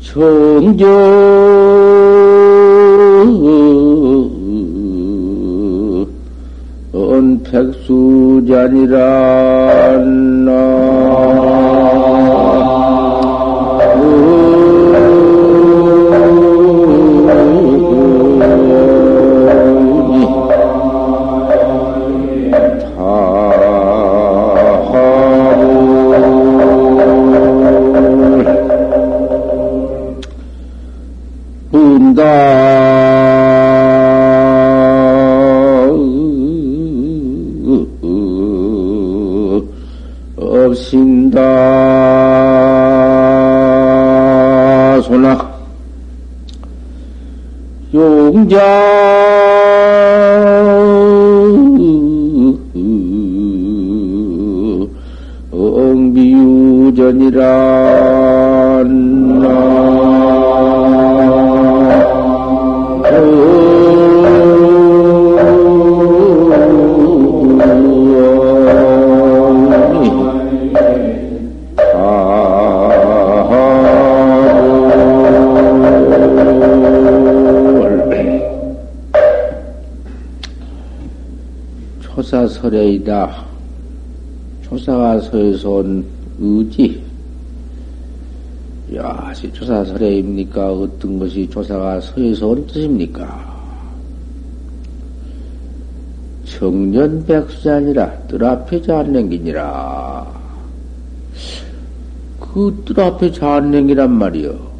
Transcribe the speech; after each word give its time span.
정전 0.00 1.02
백수자니라 7.52 8.98
소나. 45.02 45.26
용자. 47.94 48.82
엉비유전이라 56.32 57.71
설에이다. 82.72 83.44
초사가 84.62 85.20
서에서 85.20 85.70
온 85.70 86.04
의지. 86.40 87.02
야, 88.96 89.32
초사설에입니까? 89.52 90.72
어떤 90.72 91.18
것이 91.18 91.48
초사가 91.50 92.00
서에서 92.00 92.48
온 92.48 92.66
뜻입니까? 92.66 93.52
청년백수자니라 96.46 98.18
뜰 98.28 98.44
앞에 98.44 98.80
잘냉기니라. 98.82 100.42
그 102.40 102.82
뜰 102.84 103.00
앞에 103.00 103.32
잘냉기란 103.32 104.10
말이요. 104.10 104.72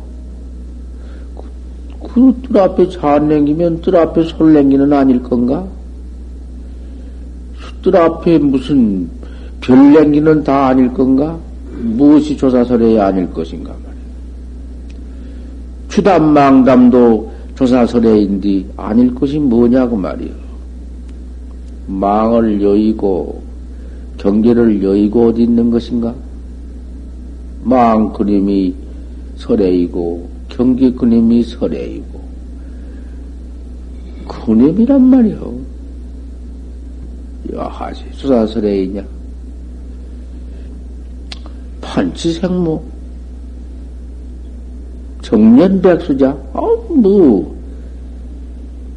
그 2.00 2.32
뜰 2.42 2.59
앞에 2.59 2.88
잘냉기면 2.88 3.80
뜰 3.80 3.97
앞에 3.97 4.24
솔냉기는 4.24 4.92
아닐 4.92 5.22
건가? 5.22 5.66
뜰 7.92 8.00
앞에 8.00 8.38
무슨 8.38 9.08
별냉기는 9.60 10.42
다 10.42 10.69
아닐 10.69 10.92
건가? 10.94 11.38
무엇이 11.82 12.36
조사설에 12.36 12.98
아닐 12.98 13.30
것인가 13.30 13.70
말이야. 13.70 14.03
추담망담도 15.88 17.30
조사설에인데 17.54 18.64
아닐 18.78 19.14
것이 19.14 19.38
뭐냐고 19.38 19.94
말이요. 19.97 20.30
망을 21.86 22.62
여의고 22.62 23.42
경계를 24.16 24.82
여의고 24.82 25.28
어디 25.28 25.42
있는 25.42 25.70
것인가? 25.70 26.14
망 27.62 28.12
그림이 28.14 28.74
설레이고 29.36 30.28
경계 30.48 30.91
그림이 30.92 31.42
설레이고 31.42 32.22
그림이란 34.28 35.03
말이요. 35.03 35.61
여하시 37.52 38.04
수사설에 38.12 38.84
있냐? 38.84 39.04
판치생모 41.80 42.82
정년백수자 45.20 46.30
어, 46.52 46.60
뭐 46.88 47.62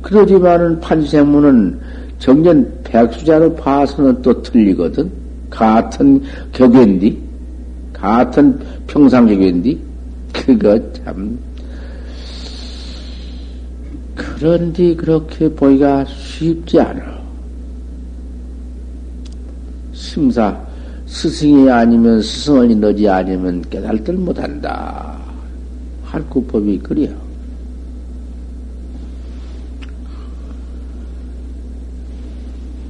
그러지만은 0.02 0.80
판치생모는 0.80 1.80
정년 2.20 2.82
백수자로 2.84 3.56
봐서는 3.56 4.22
또 4.22 4.42
틀리거든. 4.42 5.12
같은 5.50 6.22
격인디, 6.52 7.18
같은 7.94 8.60
평상 8.88 9.26
격인디, 9.26 9.80
그거 10.34 10.80
참. 10.94 11.38
그런데 14.14 14.96
그렇게 14.96 15.50
보기가 15.50 16.06
쉽지 16.06 16.80
않아. 16.80 17.15
심사, 20.16 20.58
스승이 21.08 21.70
아니면 21.70 22.22
스승을 22.22 22.80
너지 22.80 23.10
아니면 23.10 23.62
깨달들 23.70 24.14
못한다. 24.14 25.18
할구법이 26.06 26.80
그래요. 26.80 27.14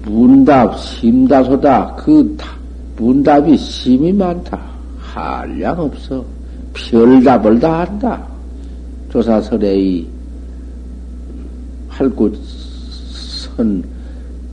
문답, 0.04 0.78
심다소다. 0.78 1.96
그 1.96 2.38
문답이 2.96 3.58
심이 3.58 4.14
많다. 4.14 4.62
한량 5.00 5.80
없어. 5.80 6.24
별답을 6.74 7.60
다 7.60 7.80
한다. 7.80 8.24
조사설의 9.12 10.06
할구선 11.88 13.84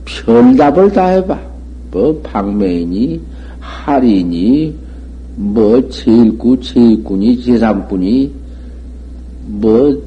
별답을 0.05 0.91
다 0.91 1.05
해봐. 1.09 1.52
뭐 1.93 2.19
방매이니 2.23 3.21
할이니 3.59 4.75
뭐 5.35 5.87
제일구 5.89 6.59
제일꾼이 6.59 7.41
제삼꾼이 7.41 8.31
뭐 9.45 10.01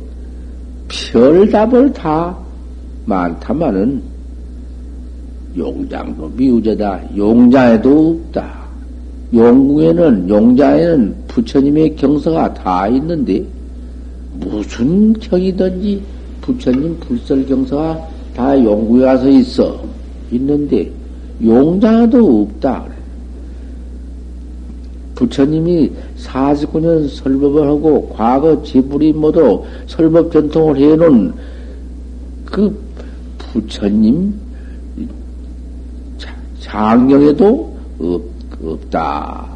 별답을 0.88 1.92
다 1.92 2.36
많다마는 3.06 4.02
용장도 5.56 6.30
미우제다. 6.36 7.16
용자에도 7.16 8.20
없다. 8.26 8.66
용궁에는, 9.32 10.28
용자에는 10.28 11.16
부처님의 11.28 11.96
경서가 11.96 12.52
다 12.54 12.86
있는데, 12.88 13.44
무슨 14.38 15.12
경이든지 15.14 16.02
부처님 16.42 16.98
불설 17.00 17.46
경서가 17.46 18.08
다 18.34 18.62
용궁에 18.62 19.04
가서 19.04 19.28
있어. 19.28 19.82
있는데, 20.30 20.90
용장에도 21.42 22.42
없다. 22.42 22.84
부처님이 25.14 25.92
49년 26.18 27.08
설법을 27.08 27.66
하고, 27.66 28.08
과거 28.10 28.62
지불이 28.62 29.14
모두 29.14 29.64
설법 29.86 30.30
전통을 30.32 30.76
해놓은 30.76 31.32
그 32.44 32.78
부처님 33.38 34.34
장경에도 36.60 37.76
없, 37.98 38.22
없다. 38.62 39.46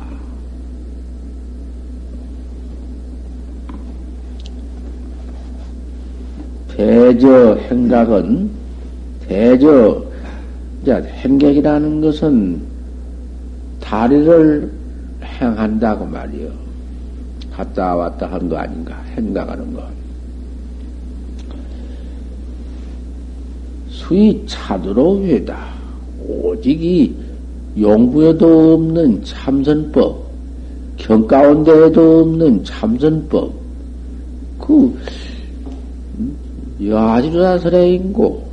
대저 6.68 7.56
행각은 7.56 8.50
대저 9.28 10.09
행각이라는 10.86 12.00
것은 12.00 12.60
다리를 13.80 14.70
행한다고 15.24 16.06
말이요. 16.06 16.48
갔다 17.52 17.94
왔다 17.96 18.30
한 18.30 18.48
거 18.48 18.56
아닌가? 18.56 19.00
행각하는 19.16 19.74
거. 19.74 19.82
수이 23.88 24.42
차도로 24.46 25.22
회다. 25.24 25.68
오직 26.26 26.82
이 26.82 27.14
용부에도 27.78 28.74
없는 28.74 29.22
참선법, 29.24 30.30
경 30.96 31.26
가운데에도 31.26 32.20
없는 32.20 32.64
참선법, 32.64 33.52
그, 34.58 34.98
야지루사설의 36.84 37.94
인고, 37.96 38.44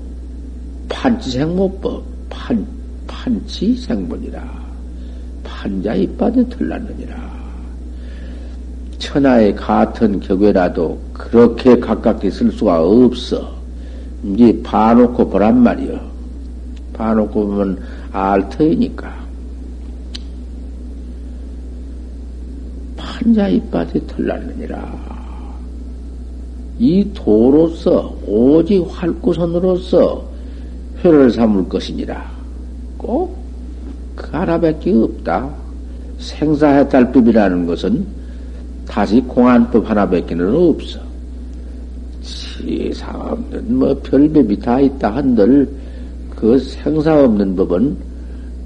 판치생모법, 0.90 2.04
판, 2.48 2.66
판치생문이라. 3.08 4.42
판자 5.44 5.96
이빠에 5.96 6.32
들났느니라. 6.48 7.18
천하의 9.00 9.54
같은 9.54 10.22
격외라도 10.22 10.98
그렇게 11.12 11.78
가깝게 11.78 12.32
쓸 12.32 12.50
수가 12.50 12.82
없어. 12.82 13.54
이제 14.24 14.62
봐놓고 14.64 15.30
보란 15.30 15.62
말이여. 15.62 16.00
봐놓고 16.94 17.48
보면 17.48 17.84
알 18.14 18.48
터이니까. 18.48 19.14
판자 22.96 23.50
이빠에 23.50 23.92
털났느니라. 24.08 25.18
이 26.80 27.12
도로서 27.14 28.16
오직 28.26 28.86
활구선으로서 28.90 30.24
회를 31.04 31.30
삼을 31.30 31.68
것이니라. 31.68 32.37
꼭그 32.98 34.30
하나밖에 34.32 34.92
없다. 34.94 35.54
생사해탈법이라는 36.20 37.68
것은 37.68 38.06
다시 38.88 39.22
공안법 39.22 39.90
하나밖에는 39.90 40.56
없어. 40.56 41.00
세상 42.22 43.22
없는 43.22 43.78
뭐 43.78 43.94
별법이 44.02 44.60
다 44.60 44.80
있다 44.80 45.16
한들 45.16 45.70
그 46.30 46.58
생사 46.60 47.24
없는 47.24 47.56
법은 47.56 47.98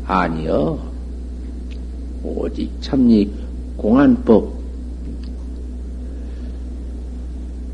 아니여. 0.05 0.91
오직 2.23 2.69
참니 2.81 3.29
공안법 3.77 4.53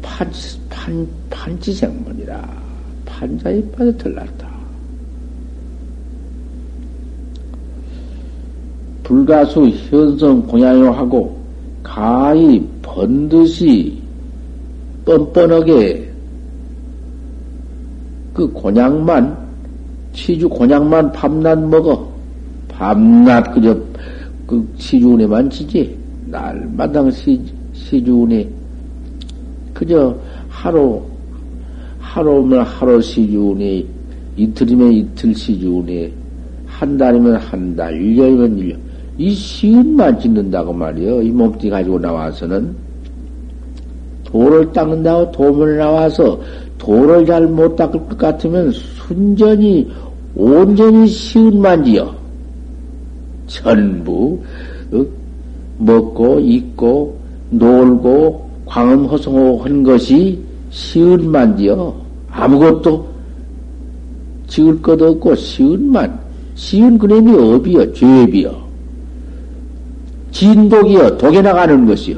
판, 0.01 0.31
판, 0.69 1.07
판지생문이라 1.29 2.63
판자에 3.05 3.61
빠져 3.71 3.95
들났다. 3.97 4.46
불가수 9.07 9.69
현성 9.69 10.45
공양요하고 10.47 11.33
가히 11.81 12.61
번듯이 12.81 13.97
뻔뻔하게 15.05 16.11
그 18.33 18.51
곤약만 18.51 19.37
치주 20.11 20.49
곤약만 20.49 21.13
밤낮 21.13 21.57
먹어 21.57 22.11
밤낮 22.67 23.53
그저 23.53 23.79
그 24.45 24.67
시주운에만 24.75 25.49
치지 25.49 25.97
날마당 26.25 27.09
시, 27.09 27.41
시주운에 27.73 28.45
그저 29.73 30.13
하루, 30.49 31.01
하루면 31.99 32.63
하루 32.63 33.01
시주운에, 33.01 33.85
이틀이면 34.35 34.91
이틀 34.91 35.33
시주운에, 35.33 36.11
한 36.65 36.97
달이면 36.97 37.35
한 37.37 37.75
달, 37.75 37.93
1년이면 37.93 38.57
1년. 38.57 38.86
이 39.17 39.31
시은만 39.31 40.19
짓는다고 40.19 40.73
말이요. 40.73 41.21
이 41.21 41.29
몸뚱이 41.29 41.71
가지고 41.71 41.99
나와서는. 41.99 42.75
돌을 44.25 44.71
닦는다고 44.73 45.31
도문에 45.31 45.77
나와서 45.77 46.39
돌을 46.77 47.25
잘못 47.25 47.75
닦을 47.75 48.07
것 48.07 48.17
같으면 48.17 48.71
순전히, 48.71 49.89
온전히 50.35 51.07
시은만 51.07 51.85
지어. 51.85 52.13
전부, 53.47 54.39
어, 54.91 55.05
먹고, 55.79 56.39
입고, 56.39 57.17
놀고, 57.49 58.47
광음허송호 58.65 59.63
한 59.63 59.81
것이 59.81 60.37
시은만디요. 60.69 61.95
아무것도 62.29 63.07
지을 64.47 64.81
것 64.81 65.01
없고 65.01 65.35
시은만. 65.35 66.19
시은 66.55 66.97
그림이 66.97 67.33
업이요. 67.33 67.93
죄비요. 67.93 68.66
진독이요. 70.37 71.17
독에 71.17 71.41
나가는 71.41 71.83
것이요. 71.87 72.17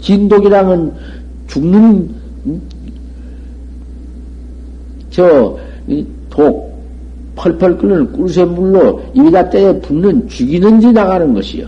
진독이랑은 0.00 0.90
죽는, 1.48 2.08
저, 5.10 5.58
독, 6.30 6.72
펄펄 7.36 7.76
끓는 7.76 8.12
꿀샘물로 8.12 9.02
입에다 9.14 9.50
떼에 9.50 9.80
붓는 9.80 10.28
죽이는지 10.28 10.92
나가는 10.92 11.34
것이요. 11.34 11.66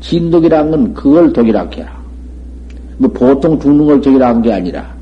진독이란 0.00 0.70
건 0.70 0.92
그걸 0.92 1.32
독이라 1.32 1.68
해라. 1.74 1.98
뭐 2.98 3.10
보통 3.10 3.58
죽는 3.58 3.86
걸 3.86 4.02
저기라 4.02 4.28
한 4.28 4.42
게 4.42 4.52
아니라 4.52 4.94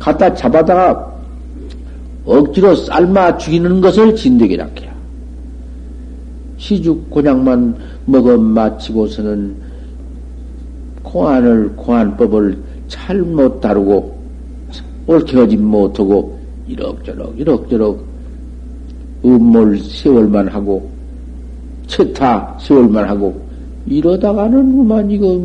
갖다 0.00 0.34
잡아다가 0.34 1.06
억지로 2.24 2.74
삶아 2.74 3.38
죽이는 3.38 3.80
것을 3.80 4.16
진득이라 4.16 4.66
해요. 4.80 4.87
시죽 6.58 7.08
곤약만 7.08 7.76
먹어 8.04 8.36
마치고서는 8.36 9.54
공안을 11.02 11.70
공안법을 11.76 12.58
잘못 12.88 13.60
다루고 13.60 14.18
옳게 15.06 15.38
하지 15.38 15.56
못하고 15.56 16.38
이럭저럭 16.66 17.38
이럭저럭 17.38 18.04
음몰 19.24 19.78
세월만 19.78 20.48
하고 20.48 20.90
채타 21.86 22.58
세월만 22.60 23.08
하고 23.08 23.48
이러다가는 23.86 24.76
그만 24.76 25.10
이거 25.10 25.40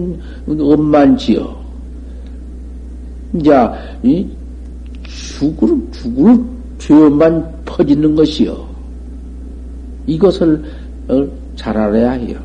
엄만지요. 0.47 1.63
이제 3.35 3.51
이 4.03 4.27
죽을 5.07 5.81
죽을 5.91 6.39
죄만 6.77 7.61
퍼지는 7.65 8.15
것이요. 8.15 8.67
이것을 10.05 10.55
어, 10.55 10.82
잘 11.55 11.77
알아야 11.77 12.11
해요. 12.11 12.37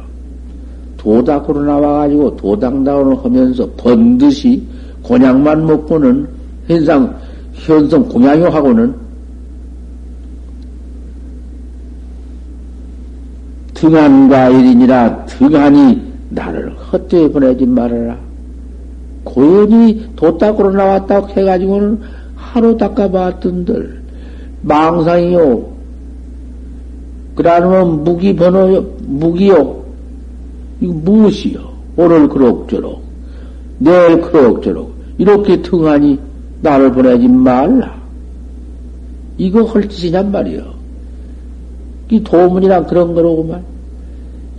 도닥으로 0.96 1.62
나와가지고 1.62 2.36
도당다운을 2.36 3.24
하면서 3.24 3.68
번듯이 3.76 4.62
곤약만 5.02 5.66
먹고는 5.66 6.28
현상 6.66 7.16
현성 7.54 8.08
공양요하고는 8.08 8.94
등한과 13.74 14.48
일이니라 14.50 15.24
등한이 15.26 16.02
나를 16.30 16.74
헛되이 16.92 17.30
보내지 17.30 17.64
말아라. 17.64 18.18
고연히 19.24 20.04
도닦으로 20.16 20.72
나왔다고 20.72 21.28
해가지고는 21.28 22.00
하루 22.34 22.76
닦아봤던들 22.76 24.02
망상이요. 24.62 25.77
그러면 27.38 28.02
무기 28.02 28.34
번호요, 28.34 28.84
무기요. 29.06 29.80
이거 30.80 30.92
무엇이요? 30.92 31.60
오늘 31.96 32.28
그럭저럭, 32.28 33.00
내일 33.78 34.20
그럭저럭, 34.20 34.90
이렇게 35.18 35.62
등하니 35.62 36.18
나를 36.62 36.90
보내지 36.92 37.28
말라. 37.28 37.96
이거 39.36 39.62
헐 39.62 39.88
짓이냔 39.88 40.32
말이요. 40.32 40.64
이 42.10 42.20
도문이랑 42.24 42.86
그런 42.88 43.14
거로구만. 43.14 43.62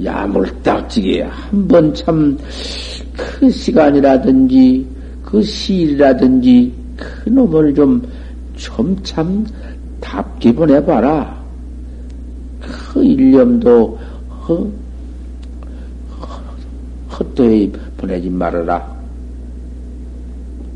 야물딱지게 0.02 1.24
한 1.24 1.68
번 1.68 1.94
참 1.94 2.38
그 3.18 3.50
시간이라든지 3.52 4.88
그 5.26 5.42
시일이라든지 5.44 6.72
그 6.96 7.30
놈을 7.30 7.76
좀 7.76 8.02
좀 8.56 8.96
참 9.04 9.46
답게 10.00 10.54
보내봐라. 10.54 11.39
그 13.00 13.06
일념도 13.06 13.98
허, 14.46 14.68
헛되이 17.18 17.72
보내지 17.96 18.30
말아라. 18.30 19.00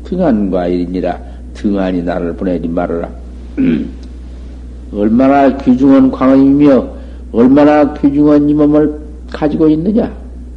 등한과 0.04 0.68
일이니라 0.68 1.20
등한이 1.52 2.02
나를 2.02 2.34
보내지 2.34 2.66
말아라. 2.66 3.10
얼마나 4.94 5.54
귀중한 5.58 6.10
광음이며 6.10 6.88
얼마나 7.30 7.92
귀중한 7.92 8.48
이 8.48 8.54
몸을 8.54 9.00
가지고 9.30 9.68
있느냐? 9.68 10.10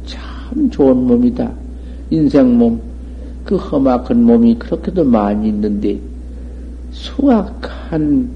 참 0.06 0.70
좋은 0.70 0.96
몸이다. 0.96 1.50
인생 2.08 2.56
몸. 2.56 2.80
그 3.44 3.56
험악한 3.56 4.24
몸이 4.24 4.54
그렇게도 4.58 5.04
많이 5.04 5.48
있는데 5.48 5.98
수악한 6.92 8.30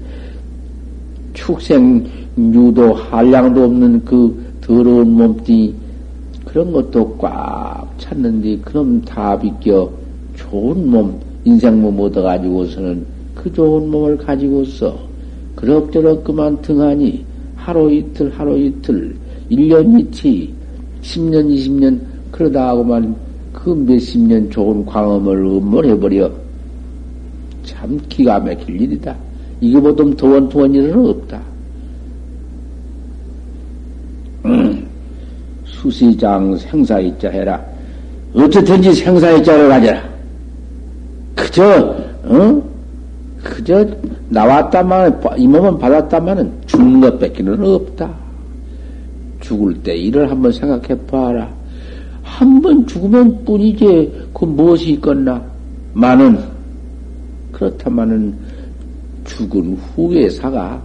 축생 1.33 2.22
유도 2.37 2.93
한량도 2.93 3.63
없는 3.63 4.05
그 4.05 4.43
더러운 4.61 5.13
몸뚱이 5.13 5.73
그런 6.45 6.71
것도 6.71 7.17
꽉 7.17 7.87
찼는데 7.97 8.57
그럼 8.59 9.01
다 9.01 9.37
비껴 9.37 9.89
좋은 10.35 10.89
몸 10.89 11.19
인생 11.45 11.81
몸 11.81 11.99
얻어가지고서는 11.99 13.05
그 13.35 13.51
좋은 13.51 13.89
몸을 13.89 14.17
가지고서 14.17 14.97
그럭저럭 15.55 16.23
그만 16.23 16.61
등하니 16.61 17.25
하루 17.55 17.91
이틀 17.91 18.31
하루 18.31 18.57
이틀 18.57 19.15
1년 19.51 19.99
이치, 19.99 20.53
10년, 21.01 21.47
20년, 21.47 21.99
그러다 22.31 22.69
하고만 22.69 23.15
그 23.51 23.69
몇십 23.69 24.21
년 24.21 24.49
좋은 24.49 24.85
광음을 24.85 25.37
음몰해버려. 25.37 26.31
참 27.63 27.99
기가 28.09 28.39
막힐 28.39 28.81
일이다. 28.81 29.15
이거보다 29.61 30.03
더원더원 30.17 30.73
일은 30.73 31.07
없다. 31.07 31.41
음, 34.45 34.85
수시장 35.83 36.57
생사이자 36.57 37.29
해라. 37.29 37.61
어쨌든지 38.33 38.93
생사이자를 38.93 39.67
가져라. 39.67 40.01
그저, 41.35 41.95
어? 42.23 42.63
그저 43.43 43.85
나왔다만, 44.29 45.21
이 45.37 45.45
몸은 45.45 45.77
받았다마는 45.77 46.51
죽는 46.67 47.01
것 47.01 47.19
뺏기는 47.19 47.61
없다. 47.61 48.09
죽을 49.41 49.73
때 49.83 49.93
일을 49.95 50.31
한번 50.31 50.53
생각해 50.53 50.97
봐라. 51.05 51.51
한 52.23 52.61
번 52.61 52.87
죽으면 52.87 53.43
뿐이지, 53.43 54.29
그 54.33 54.45
무엇이 54.45 54.91
있겠나? 54.91 55.43
많은, 55.93 56.39
그렇다마는 57.51 58.33
죽은 59.25 59.75
후에 59.75 60.29
사가, 60.29 60.81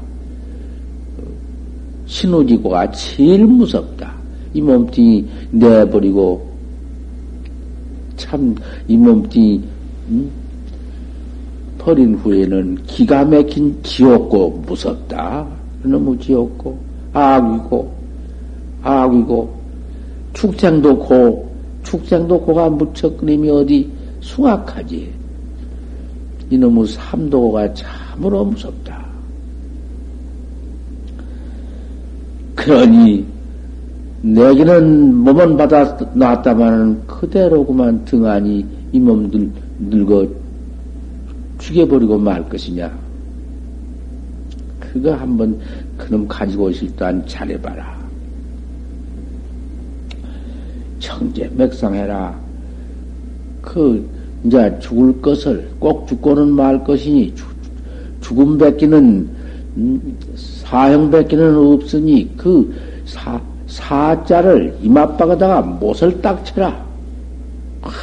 신호지고가 2.06 2.90
제일 2.90 3.46
무섭다. 3.46 4.17
이 4.58 4.60
몸뚱이 4.60 5.24
내버리고, 5.52 6.44
참, 8.16 8.56
이 8.88 8.96
몸뚱이, 8.96 9.62
음? 10.08 10.30
버린 11.78 12.16
후에는 12.16 12.76
기가 12.86 13.24
막힌 13.24 13.80
지옥고 13.84 14.64
무섭다. 14.66 15.46
너무 15.84 16.18
지옥고, 16.18 16.76
악이고, 17.12 17.92
악이고, 18.82 19.54
축생도 20.32 20.98
고, 20.98 21.48
축생도 21.84 22.40
고가 22.40 22.68
무척 22.68 23.16
그림이 23.16 23.48
어디 23.48 23.88
숭악하지. 24.20 25.08
이놈의 26.50 26.86
삼도가 26.88 27.74
참으로 27.74 28.44
무섭다. 28.44 29.06
그러니, 32.56 33.37
내게는 34.22 35.14
몸은 35.14 35.56
받아 35.56 35.96
놨다마는 36.12 37.06
그대로구만 37.06 38.04
등하니 38.04 38.66
이 38.92 38.98
몸들 38.98 39.50
늙어 39.78 40.26
죽여버리고 41.58 42.18
말 42.18 42.48
것이냐. 42.48 42.90
그거 44.80 45.14
한번 45.14 45.58
그놈 45.96 46.26
가지고 46.26 46.64
오실 46.64 46.90
또한 46.96 47.22
잘해봐라. 47.26 47.98
청제 50.98 51.50
맥상해라. 51.54 52.38
그, 53.60 54.08
이제 54.44 54.76
죽을 54.80 55.20
것을 55.20 55.68
꼭 55.78 56.06
죽고는 56.08 56.52
말 56.52 56.82
것이니, 56.82 57.34
죽음 58.20 58.56
뱉기는, 58.56 59.28
음, 59.76 60.16
사형 60.34 61.10
뱉기는 61.10 61.56
없으니, 61.56 62.30
그 62.36 62.72
사, 63.04 63.40
사자를 63.68 64.76
이맛박에다가 64.82 65.62
못을 65.62 66.20
딱 66.20 66.44
쳐라. 66.44 66.84
확 67.80 67.94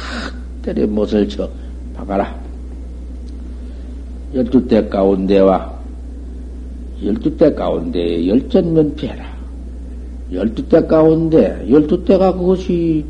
때려 0.62 0.86
못을 0.86 1.28
쳐 1.28 1.48
박아라. 1.94 2.34
열두 4.34 4.66
대 4.66 4.88
가운데와 4.88 5.76
열두 7.04 7.36
대 7.36 7.52
가운데 7.52 8.26
열전면피해라. 8.26 9.36
열두 10.32 10.68
대 10.68 10.84
가운데, 10.84 11.64
열두 11.70 12.04
대가 12.04 12.32
그것이, 12.32 13.04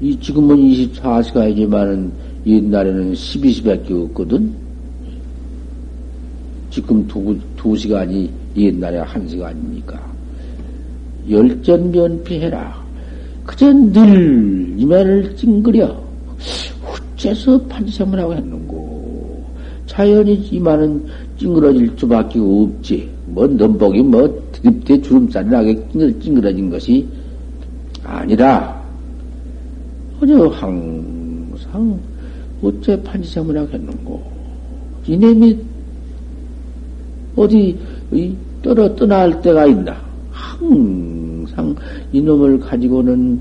이 0.00 0.18
지금은 0.20 0.56
24시간이지만은 0.56 2.10
옛날에는 2.46 3.12
12시밖에 3.12 3.90
없거든? 4.04 4.54
지금 6.70 7.06
두, 7.06 7.36
두 7.56 7.76
시간이 7.76 8.30
옛날에 8.56 8.98
한 8.98 9.28
시간입니까? 9.28 10.11
열전변피해라. 11.28 12.82
그저 13.44 13.72
늘 13.72 14.74
이면을 14.76 15.34
찡그려. 15.36 16.02
어째서 17.14 17.60
판지생물하고 17.62 18.34
했는고. 18.34 19.44
자연이 19.86 20.34
이만은 20.50 21.04
찡그러질 21.38 21.92
수밖에 21.96 22.38
없지. 22.38 23.10
뭐, 23.26 23.46
넘복이 23.46 24.02
뭐, 24.02 24.42
드립대 24.52 25.00
주름살이 25.00 25.48
나게 25.48 25.74
찡그러진 25.92 26.70
것이 26.70 27.06
아니라, 28.04 28.82
어저 30.20 30.48
항상, 30.48 31.98
어째 32.62 33.02
판지생물하고 33.02 33.72
했는고. 33.72 34.22
이놈이 35.06 35.58
어디, 37.36 37.78
떨어, 38.62 38.94
떠날 38.94 39.40
때가 39.42 39.66
있나. 39.66 40.11
항상 40.42 41.74
이놈을 42.12 42.58
가지고는 42.58 43.40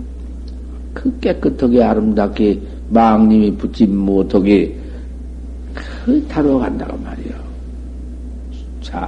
그 0.93 1.20
깨끗하게 1.20 1.84
아름답게 1.84 2.62
망님이 2.89 3.55
붙임 3.55 3.98
못하게 3.98 4.77
그 5.74 6.24
다뤄간다고 6.27 6.98
말이요. 6.98 7.34
잘 8.81 9.01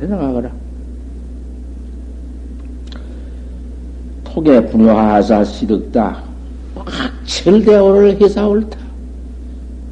해나가거라. 0.00 0.50
톡에 4.24 4.66
분효하사 4.66 5.44
시득다. 5.44 6.22
확철대오를 6.74 8.20
해사 8.20 8.46
옳다. 8.46 8.78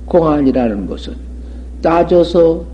공안이라는 0.06 0.86
것은 0.86 1.14
따져서 1.80 2.64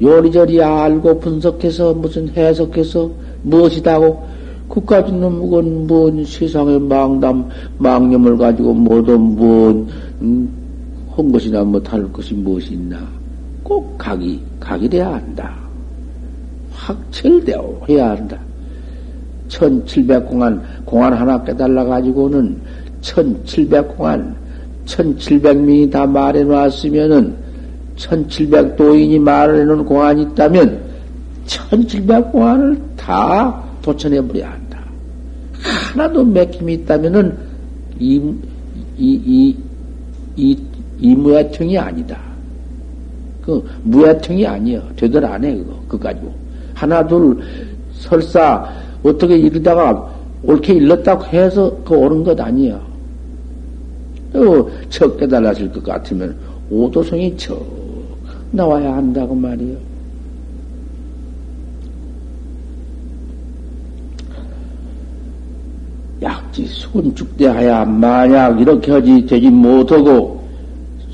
요리저리 0.00 0.60
알고 0.60 1.20
분석해서 1.20 1.94
무슨 1.94 2.28
해석해서 2.30 3.10
무엇이다고 3.42 4.32
그까지 4.68 5.12
놈은 5.12 5.86
뭔 5.86 6.24
세상의 6.24 6.80
망담, 6.80 7.48
망념을 7.78 8.38
가지고 8.38 8.72
모두 8.72 9.18
뭔, 9.18 9.86
음, 10.22 10.48
한 11.14 11.30
것이나 11.30 11.62
못할 11.62 12.10
것이 12.10 12.32
무엇이 12.32 12.72
있나. 12.72 12.96
꼭 13.62 13.96
각이, 13.98 14.40
각이 14.58 14.88
돼야 14.88 15.12
한다. 15.12 15.54
확철되어 16.72 17.82
해야 17.88 18.10
한다. 18.12 18.38
1700공안, 19.48 20.62
공안 20.86 21.12
하나 21.12 21.42
깨달아가지고는 21.44 22.56
1700공안, 23.02 24.34
1700명이 24.86 25.90
다 25.90 26.06
말해놨으면은 26.06 27.34
1700도인이 27.96 29.18
말해놓은 29.20 29.84
공안이 29.84 30.22
있다면 30.22 30.81
1700공안을 31.46 32.80
다 32.96 33.62
도천해버려야 33.82 34.52
한다. 34.52 34.78
하나도 35.62 36.24
맥힘이 36.24 36.74
있다면은 36.74 37.36
이, 37.98 38.16
이, 38.96 39.20
이, 39.24 39.56
이, 40.36 40.58
이 40.98 41.14
무야청이 41.14 41.78
아니다. 41.78 42.18
그 43.42 43.64
무야청이 43.82 44.46
아니여. 44.46 44.82
되들 44.96 45.24
안 45.24 45.44
해, 45.44 45.54
그거. 45.56 45.74
그거 45.88 46.08
가지고. 46.08 46.32
하나, 46.74 47.06
둘, 47.06 47.38
설사, 47.92 48.68
어떻게 49.02 49.36
이러다가 49.36 50.10
옳게 50.42 50.74
일렀다고 50.74 51.24
해서 51.26 51.76
그 51.84 51.94
옳은 51.94 52.24
것 52.24 52.40
아니야. 52.40 52.80
어, 54.34 54.66
척 54.88 55.16
깨달았을 55.18 55.70
것 55.72 55.84
같으면 55.84 56.36
오도성이 56.70 57.36
척 57.36 57.64
나와야 58.50 58.94
한다고 58.96 59.34
말이요. 59.34 59.76
약지 66.22 66.66
수군 66.66 67.14
죽대하야 67.14 67.84
만약 67.84 68.60
이렇게 68.60 68.92
하지 68.92 69.26
되지 69.26 69.50
못하고 69.50 70.40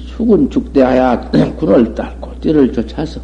수군 0.06 0.48
죽대하야 0.50 1.30
군을 1.56 1.94
딸고 1.94 2.30
띠를 2.40 2.72
쫓아서 2.72 3.20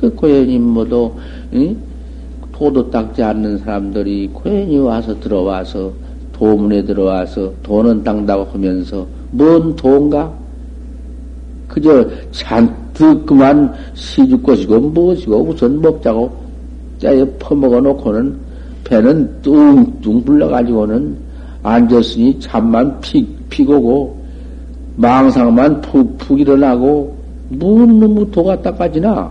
그 0.00 0.14
고현님 0.14 0.62
모두 0.62 1.12
응? 1.54 1.76
도도 2.52 2.90
닦지 2.90 3.22
않는 3.22 3.58
사람들이 3.58 4.28
고현이 4.32 4.78
와서 4.78 5.18
들어와서 5.18 5.90
도문에 6.32 6.84
들어와서 6.84 7.52
돈은 7.62 8.04
땅다고 8.04 8.44
하면서 8.52 9.06
뭔 9.30 9.74
돈가? 9.76 10.30
그저 11.68 12.06
잔뜩 12.32 13.24
그만 13.24 13.72
시집 13.94 14.42
것이고 14.42 14.80
무엇이고 14.80 15.42
우선 15.42 15.80
먹자고 15.80 16.30
짜에 16.98 17.24
퍼먹어 17.38 17.80
놓고는 17.80 18.49
배는 18.84 19.42
뚱뚱 19.42 20.24
불러가지고는 20.24 21.16
앉았으니 21.62 22.40
잠만 22.40 23.00
피, 23.00 23.26
피고고 23.48 24.18
망상만 24.96 25.80
푹, 25.80 26.18
푹 26.18 26.40
일어나고 26.40 27.16
무슨 27.50 27.98
놈의 28.00 28.30
도가 28.30 28.60
닦아지나? 28.62 29.30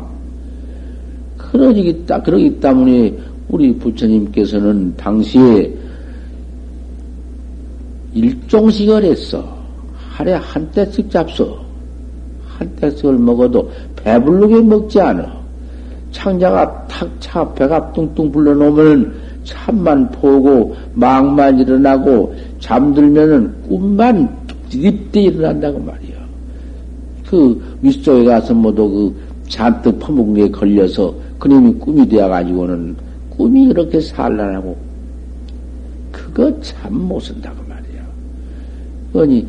그러기, 1.38 2.06
그러기 2.06 2.60
때문에 2.60 3.14
우리 3.48 3.76
부처님께서는 3.78 4.96
당시에 4.96 5.74
일종씩을 8.14 9.04
했어. 9.04 9.58
하루에 9.96 10.34
한 10.34 10.70
때씩 10.72 11.10
잡숴. 11.10 11.56
한 12.46 12.76
때씩을 12.76 13.18
먹어도 13.18 13.70
배불르게 13.96 14.62
먹지 14.62 15.00
않아. 15.00 15.40
창자가 16.12 16.88
탁 16.88 17.10
차, 17.20 17.54
배가 17.54 17.92
뚱뚱 17.94 18.32
불러놓으면 18.32 19.14
참만 19.44 20.10
보고, 20.12 20.76
망만 20.94 21.60
일어나고, 21.60 22.36
잠들면은 22.60 23.54
꿈만 23.68 24.30
립대 24.72 25.22
일어난다고 25.22 25.80
말이야. 25.80 26.18
그 27.28 27.62
윗속에 27.82 28.26
가서 28.26 28.54
모두 28.54 28.90
그 28.90 29.16
잔뜩 29.48 30.00
게 30.36 30.50
걸려서 30.50 31.14
그놈이 31.40 31.74
꿈이 31.76 32.08
되어가지고는 32.08 32.96
꿈이 33.30 33.68
그렇게 33.68 34.00
산란하고, 34.02 34.76
그거 36.12 36.54
참 36.62 36.94
못 36.94 37.20
쓴다고 37.20 37.56
말이야. 37.68 38.02
그러니, 39.14 39.48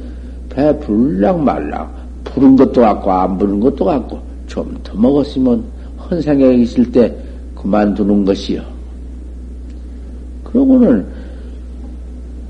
배 0.49 0.79
불랑 0.79 1.45
말랑, 1.45 1.91
부른 2.25 2.57
것도 2.57 2.81
같고, 2.81 3.11
안 3.11 3.39
부른 3.39 3.61
것도 3.61 3.85
같고, 3.85 4.21
좀 4.47 4.77
더 4.83 4.95
먹었으면 4.97 5.63
헌생에 6.11 6.55
있을 6.55 6.91
때 6.91 7.15
그만두는 7.55 8.25
것이요. 8.25 8.63
그러고는, 10.53 11.07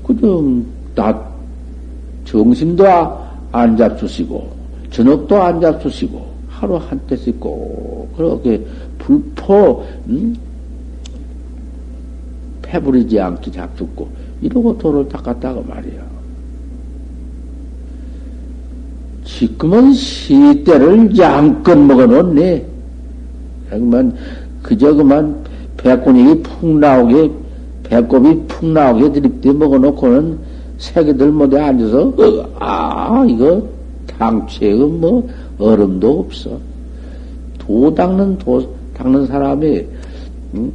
그좀, 0.03 0.65
나, 0.95 1.31
정신도 2.25 2.85
안 3.51 3.77
잡수시고, 3.77 4.49
저녁도 4.89 5.41
안 5.41 5.61
잡수시고, 5.61 6.25
하루 6.49 6.77
한 6.77 6.99
때씩 7.07 7.39
꼭, 7.39 8.11
그렇게 8.15 8.65
불포, 8.97 9.83
음? 10.07 10.35
패부리지 12.61 13.19
않게 13.19 13.51
잡숫고, 13.51 14.09
이러고 14.41 14.77
돌을 14.77 15.07
닦았다고 15.09 15.63
말이야. 15.63 16.11
지금은 19.23 19.93
시대를 19.93 21.17
양껏 21.17 21.77
먹어놓네. 21.77 22.65
그만, 23.69 24.13
그저 24.61 24.93
그만 24.93 25.35
배꼽이 25.77 26.41
푹 26.41 26.77
나오게, 26.77 27.40
배꼽이 27.91 28.47
푹 28.47 28.65
나오게 28.67 29.11
드립대 29.11 29.51
먹어놓고는 29.51 30.39
새끼들 30.77 31.29
못에 31.29 31.59
앉아서, 31.59 32.07
어, 32.07 32.49
아, 32.57 33.25
이거 33.27 33.61
당최 34.17 34.73
뭐 34.73 35.27
얼음도 35.59 36.19
없어. 36.21 36.57
도 37.59 37.93
닦는, 37.93 38.37
도 38.37 38.65
닦는 38.93 39.27
사람이, 39.27 39.85
음? 40.53 40.71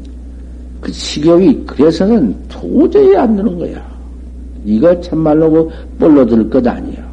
그 0.82 0.92
식욕이 0.92 1.64
그래서는 1.64 2.36
도저히 2.50 3.16
안 3.16 3.34
되는 3.34 3.58
거야. 3.58 3.82
이거 4.66 5.00
참말로 5.00 5.50
그 5.50 5.70
뻘로 5.98 6.26
들것 6.26 6.66
아니야. 6.66 7.06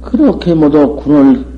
그렇게 0.00 0.54
모두 0.54 0.94
군을 0.94 1.55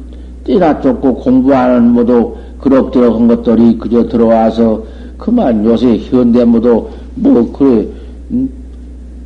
떼나 0.48 0.80
쫓고 0.80 1.14
공부하는 1.16 1.92
모두 1.92 2.34
그럭저럭 2.58 3.20
한 3.20 3.28
것들이 3.28 3.76
그저 3.76 4.08
들어와서 4.08 4.82
그만 5.18 5.62
요새 5.64 5.98
현대 5.98 6.42
모두 6.42 6.88
뭐 7.14 7.52
그래 7.52 7.86
음, 8.30 8.48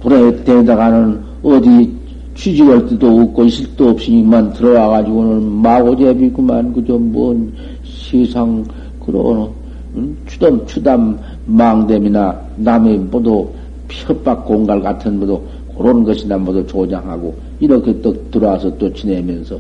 불에 0.01 0.43
대다가는 0.43 1.21
어디 1.45 1.91
취직할 2.35 2.87
때도 2.89 3.21
없고 3.21 3.45
있을 3.45 3.77
데 3.77 3.85
없으니만 3.85 4.53
들어와가지고는 4.55 5.43
마고제비구만. 5.63 6.73
그저 6.73 6.99
뭔 6.99 7.53
세상 7.85 8.65
그런 9.05 9.49
음, 9.95 10.17
추담 10.27 10.67
추담 10.67 11.19
망됨이나 11.47 12.41
남의 12.57 12.99
모두 13.11 13.49
협박 13.89 14.45
공갈 14.45 14.81
같은 14.81 15.21
모두 15.21 15.41
그런 15.77 16.03
것이나 16.03 16.37
모두 16.37 16.67
조장하고 16.67 17.35
이렇게 17.61 18.01
또 18.01 18.13
들어와서 18.31 18.77
또 18.79 18.93
지내면서 18.93 19.59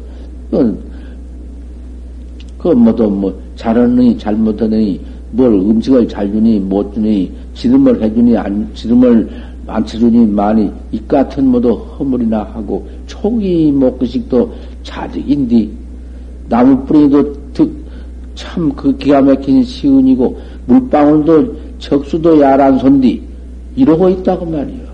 그건 0.50 0.91
그 2.62 2.68
모두 2.68 3.10
뭐 3.10 3.42
잘하느니 3.56 4.16
잘못하느니 4.18 5.00
뭘 5.32 5.52
음식을 5.52 6.06
잘 6.08 6.30
주니 6.30 6.60
못 6.60 6.94
주니 6.94 7.32
지름을 7.54 8.00
해주니 8.02 8.36
안 8.36 8.68
지름을 8.74 9.28
안 9.66 9.84
쳐주니 9.84 10.26
많이 10.26 10.70
이 10.90 11.00
같은 11.08 11.48
모두 11.48 11.72
허물이나 11.72 12.44
하고 12.54 12.86
초기 13.06 13.72
먹기식도 13.72 14.52
자득인디 14.82 15.70
나무 16.48 16.84
뿌리도 16.84 17.42
참 18.34 18.72
그 18.74 18.96
기가 18.96 19.20
막힌 19.20 19.62
시은이고 19.62 20.38
물방울도 20.66 21.56
적수도 21.78 22.40
야란 22.40 22.78
손디 22.78 23.22
이러고 23.76 24.08
있다고 24.08 24.46
말이요. 24.46 24.92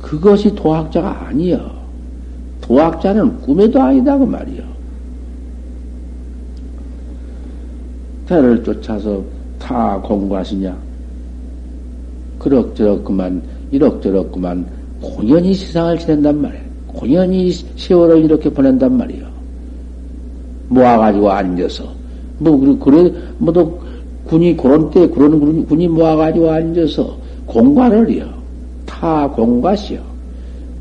그것이 0.00 0.54
도학자가 0.54 1.26
아니여. 1.28 1.78
도학자는 2.60 3.40
꿈에도 3.40 3.80
아니다고 3.80 4.26
말이요. 4.26 4.62
대를 8.28 8.62
쫓아서 8.62 9.22
다 9.58 9.98
공부하시냐? 10.04 10.76
그럭저럭 12.38 13.04
그만, 13.04 13.42
이럭저럭 13.70 14.30
그만, 14.30 14.66
공연히 15.00 15.54
세상을 15.54 15.98
지낸단 15.98 16.40
말이야. 16.42 16.60
공연히 16.88 17.50
세월을 17.50 18.24
이렇게 18.24 18.50
보낸단 18.50 18.96
말이야. 18.96 19.26
모아가지고 20.68 21.30
앉아서. 21.30 21.84
뭐, 22.38 22.78
그래, 22.78 23.10
뭐도 23.38 23.80
군이 24.26 24.56
그런 24.56 24.90
때, 24.90 25.08
그런 25.08 25.64
군이 25.66 25.88
모아가지고 25.88 26.50
앉아서 26.50 27.16
공과를 27.46 28.10
해요. 28.10 28.28
타 28.84 29.26
공과시요. 29.30 30.00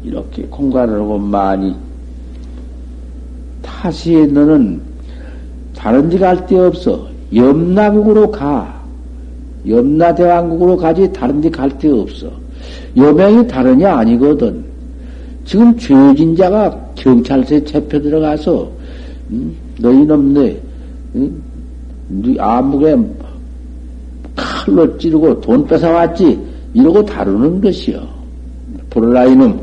이렇게 0.03 0.43
공과를 0.43 0.95
하고 0.99 1.17
많이. 1.17 1.73
타시에 3.61 4.25
너는 4.27 4.81
다른 5.75 6.09
데 6.09 6.17
갈 6.17 6.45
데 6.45 6.57
없어. 6.59 7.07
염라국으로 7.33 8.31
가. 8.31 8.77
염라대왕국으로 9.67 10.77
가지 10.77 11.11
다른 11.11 11.41
데 11.41 11.49
갈 11.49 11.69
데 11.77 11.89
없어. 11.89 12.29
여명이 12.95 13.47
다르냐 13.47 13.97
아니거든. 13.97 14.63
지금 15.45 15.77
죄진 15.77 16.35
자가 16.35 16.69
경찰서에 16.95 17.63
잡혀 17.63 17.99
들어가서 17.99 18.69
음, 19.31 19.55
너희 19.79 20.05
놈네 20.05 20.57
음, 21.15 21.41
암묵에 22.39 22.95
칼로 24.35 24.97
찌르고 24.97 25.39
돈 25.41 25.65
뺏어왔지 25.67 26.37
이러고 26.73 27.05
다루는 27.05 27.61
것이요. 27.61 28.05
보라이놈 28.89 29.59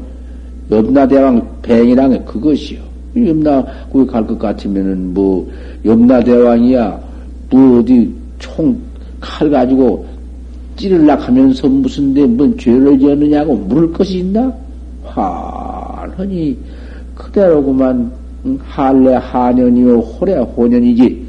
염라대왕 0.70 1.46
뱅이랑 1.62 2.24
그것이요. 2.24 2.80
염라 3.16 3.64
거기 3.92 4.06
갈 4.06 4.26
것 4.26 4.38
같으면은 4.38 5.14
뭐 5.14 5.48
염라대왕이야 5.84 7.03
뭐 7.54 7.78
어디 7.78 8.12
총 8.38 8.94
칼 9.24 9.50
가지고 9.50 10.06
찌르려 10.76 11.14
하면서 11.14 11.66
무슨 11.66 12.12
데뭔 12.12 12.56
죄를 12.58 12.98
지었느냐고 12.98 13.56
물을 13.56 13.90
것이 13.92 14.18
있나? 14.18 14.52
환하니 15.04 16.56
그대로구만 17.14 18.12
할래 18.60 19.14
하년이요 19.14 19.98
호래 20.00 20.34
호년이지 20.34 21.24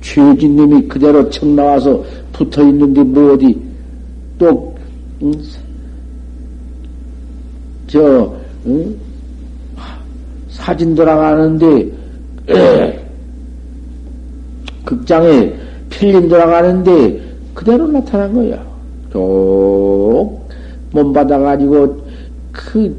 죄진 0.00 0.56
놈이 0.56 0.82
그대로 0.88 1.28
청 1.30 1.56
나와서 1.56 2.02
붙어 2.32 2.62
있는데 2.68 3.02
뭐 3.02 3.32
어디 3.32 3.58
또 4.38 4.74
응? 5.22 5.32
저 7.86 8.34
응? 8.66 8.94
사진 10.48 10.94
돌아가는데 10.94 11.90
극장에 14.84 15.54
필름 15.90 16.28
돌아가는데 16.28 17.20
그대로 17.54 17.86
나타난 17.88 18.34
거야. 18.34 18.62
쭉 19.12 20.42
몸 20.92 21.12
받아가지고 21.12 22.00
그 22.52 22.94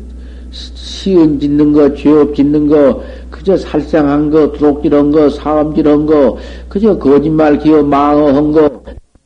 시은 0.52 1.40
짓는 1.40 1.74
거, 1.74 1.94
죄업 1.96 2.36
짓는 2.36 2.68
거, 2.68 3.02
그저 3.30 3.56
살생한 3.58 4.30
거, 4.30 4.52
도둑질한 4.52 5.12
거, 5.12 5.30
사음질한 5.30 6.06
거, 6.06 6.38
그저 6.70 6.98
거짓말 6.98 7.58
기어 7.58 7.82
망어한 7.84 8.52
거, 8.52 8.84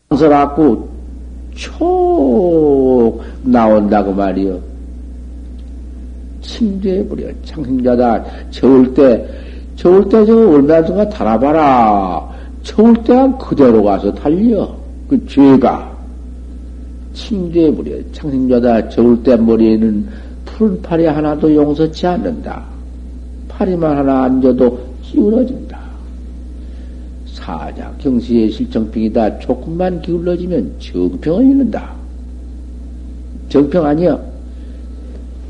상서갖고 0.10 0.88
촉 1.56 3.22
나온다고 3.44 4.14
말이요. 4.14 4.60
침대해버려. 6.42 7.26
창생자다. 7.44 8.24
저울 8.52 8.94
때, 8.94 9.28
저울 9.76 10.08
때 10.08 10.26
저거 10.26 10.50
얼마나 10.50 10.86
동안 10.86 11.10
달아봐라. 11.10 12.37
때 13.04 13.14
그대로 13.40 13.84
가서 13.84 14.14
달려. 14.14 14.76
그 15.08 15.26
죄가. 15.28 15.96
침대해버려. 17.14 17.98
창생자다. 18.12 18.90
저울 18.90 19.22
때 19.24 19.36
머리에는 19.36 20.08
푸른 20.46 20.82
팔이 20.82 21.06
하나도 21.06 21.54
용서치 21.54 22.06
않는다. 22.06 22.64
팔이만 23.48 23.98
하나 23.98 24.24
앉아도 24.24 24.80
기울어진다. 25.02 25.88
타자 27.48 27.90
경시의 28.00 28.52
실정병이다. 28.52 29.40
조금만 29.40 30.02
기울어지면 30.02 30.74
정평을 30.80 31.46
잃는다. 31.46 31.94
정평 33.48 33.86
아니야. 33.86 34.20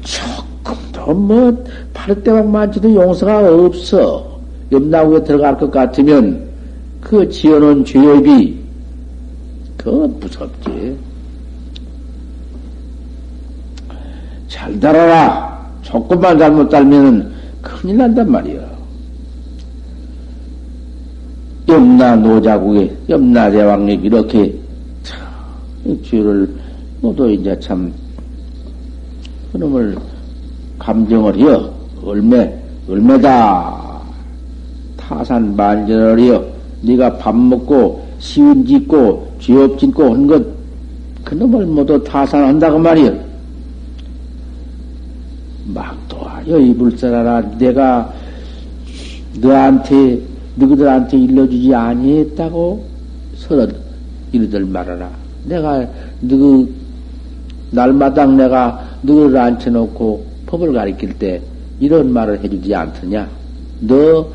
조금도 0.04 1.14
뭐 1.16 1.66
파릇대왕 1.96 2.52
만지도 2.52 2.94
용서가 2.94 3.52
없어. 3.52 4.40
염나무에 4.72 5.24
들어갈 5.24 5.58
것 5.58 5.72
같으면 5.72 6.47
그 7.02 7.28
지어놓은 7.30 7.86
죄업이 7.86 8.60
그거 9.78 10.08
무섭지. 10.20 10.98
잘 14.48 14.80
달아라. 14.80 15.58
조금만 15.82 16.38
잘못 16.38 16.68
달면은 16.68 17.32
큰일 17.62 17.98
난단 17.98 18.30
말이야. 18.30 18.78
염나 21.70 22.16
노자국에 22.18 22.96
염나 23.10 23.52
대왕이 23.52 23.96
이렇게 23.96 24.54
참 25.04 26.02
죄를 26.04 26.50
모두 27.02 27.30
이제 27.30 27.58
참 27.60 27.94
그놈을 29.52 29.98
감정을 30.80 31.36
해요. 31.38 31.74
얼매 32.04 32.58
얼매다 32.90 34.02
타산 34.96 35.56
만전을 35.56 36.20
해요. 36.20 36.57
네가 36.82 37.18
밥 37.18 37.36
먹고 37.36 38.06
시운 38.20 38.66
짓고 38.66 39.28
죄업 39.40 39.78
짓고 39.80 40.04
한 40.13 40.28
것 40.28 40.44
그놈을 41.24 41.66
모두 41.66 42.02
타산한다고 42.04 42.80
말이요. 42.80 43.13
막도하여 45.66 46.58
이불 46.60 46.98
살아라. 46.98 47.42
내가 47.58 48.13
너한테 49.40 50.22
너희들한테 50.56 51.18
일러주지 51.18 51.76
아니했다고 51.76 52.86
서로 53.36 53.68
이르들 54.32 54.66
말하라. 54.66 55.10
내가 55.46 55.86
너희 56.22 56.70
날마당 57.72 58.38
내가 58.38 58.88
너희를 59.02 59.38
앉혀놓고 59.38 60.26
법을 60.46 60.72
가리킬 60.74 61.13
때 61.20 61.42
이런 61.80 62.12
말을 62.12 62.42
해주지 62.42 62.74
않더냐? 62.74 63.28
너 63.82 64.26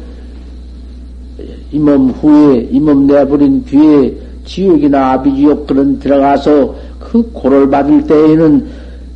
이 1.72 1.78
몸 1.78 2.10
후에 2.10 2.68
이 2.70 2.78
몸 2.80 3.06
내버린 3.06 3.64
뒤에 3.64 4.14
지옥이나 4.44 5.12
아비지옥 5.12 5.66
그런 5.66 5.98
들어가서 5.98 6.74
그 6.98 7.22
고를 7.32 7.68
받을 7.70 8.04
때에는 8.06 8.66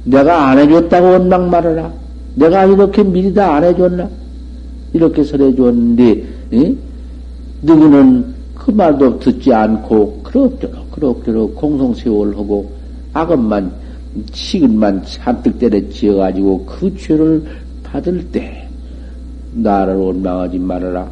내가 0.04 0.48
안 0.50 0.58
해줬다고 0.58 1.06
원망 1.06 1.50
말하라. 1.50 1.92
내가 2.36 2.64
이렇게 2.64 3.02
미리 3.02 3.32
다 3.34 3.56
안 3.56 3.64
해줬나? 3.64 4.08
이렇게 4.92 5.24
설해 5.24 5.54
줬는데, 5.56 6.24
응? 6.52 6.78
너희는 7.62 8.34
그 8.54 8.70
말도 8.70 9.18
듣지 9.18 9.52
않고 9.52 10.20
그럭저럭 10.22 10.90
그럭저럭 10.92 11.54
공성세월 11.56 12.36
하고 12.36 12.70
악업만 13.12 13.70
식은만 14.32 15.02
잔뜩 15.04 15.58
때려 15.58 15.80
지어가지고 15.90 16.64
그 16.66 16.96
죄를 16.96 17.42
받을 17.82 18.24
때 18.30 18.66
나를 19.52 19.94
원망하지 19.96 20.58
말아라. 20.58 21.08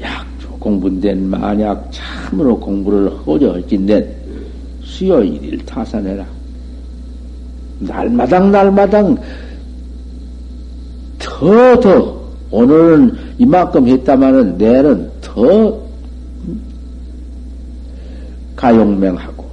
약조 0.00 0.51
공부된 0.62 1.28
만약 1.28 1.90
참으로 1.90 2.58
공부를 2.58 3.10
하고자 3.10 3.52
할진된 3.52 4.08
수요 4.84 5.22
일일 5.22 5.64
타산해라. 5.66 6.24
날마당 7.80 8.52
날마당 8.52 9.16
더, 11.18 11.80
더, 11.80 12.20
오늘은 12.50 13.16
이만큼 13.38 13.88
했다마는 13.88 14.58
내일은 14.58 15.10
더 15.20 15.80
가용맹하고, 18.54 19.44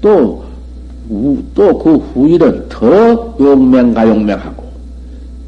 또, 0.00 0.44
또 1.54 1.78
그 1.78 1.96
후일은 1.96 2.68
더 2.68 3.34
용맹가용맹하고, 3.40 4.68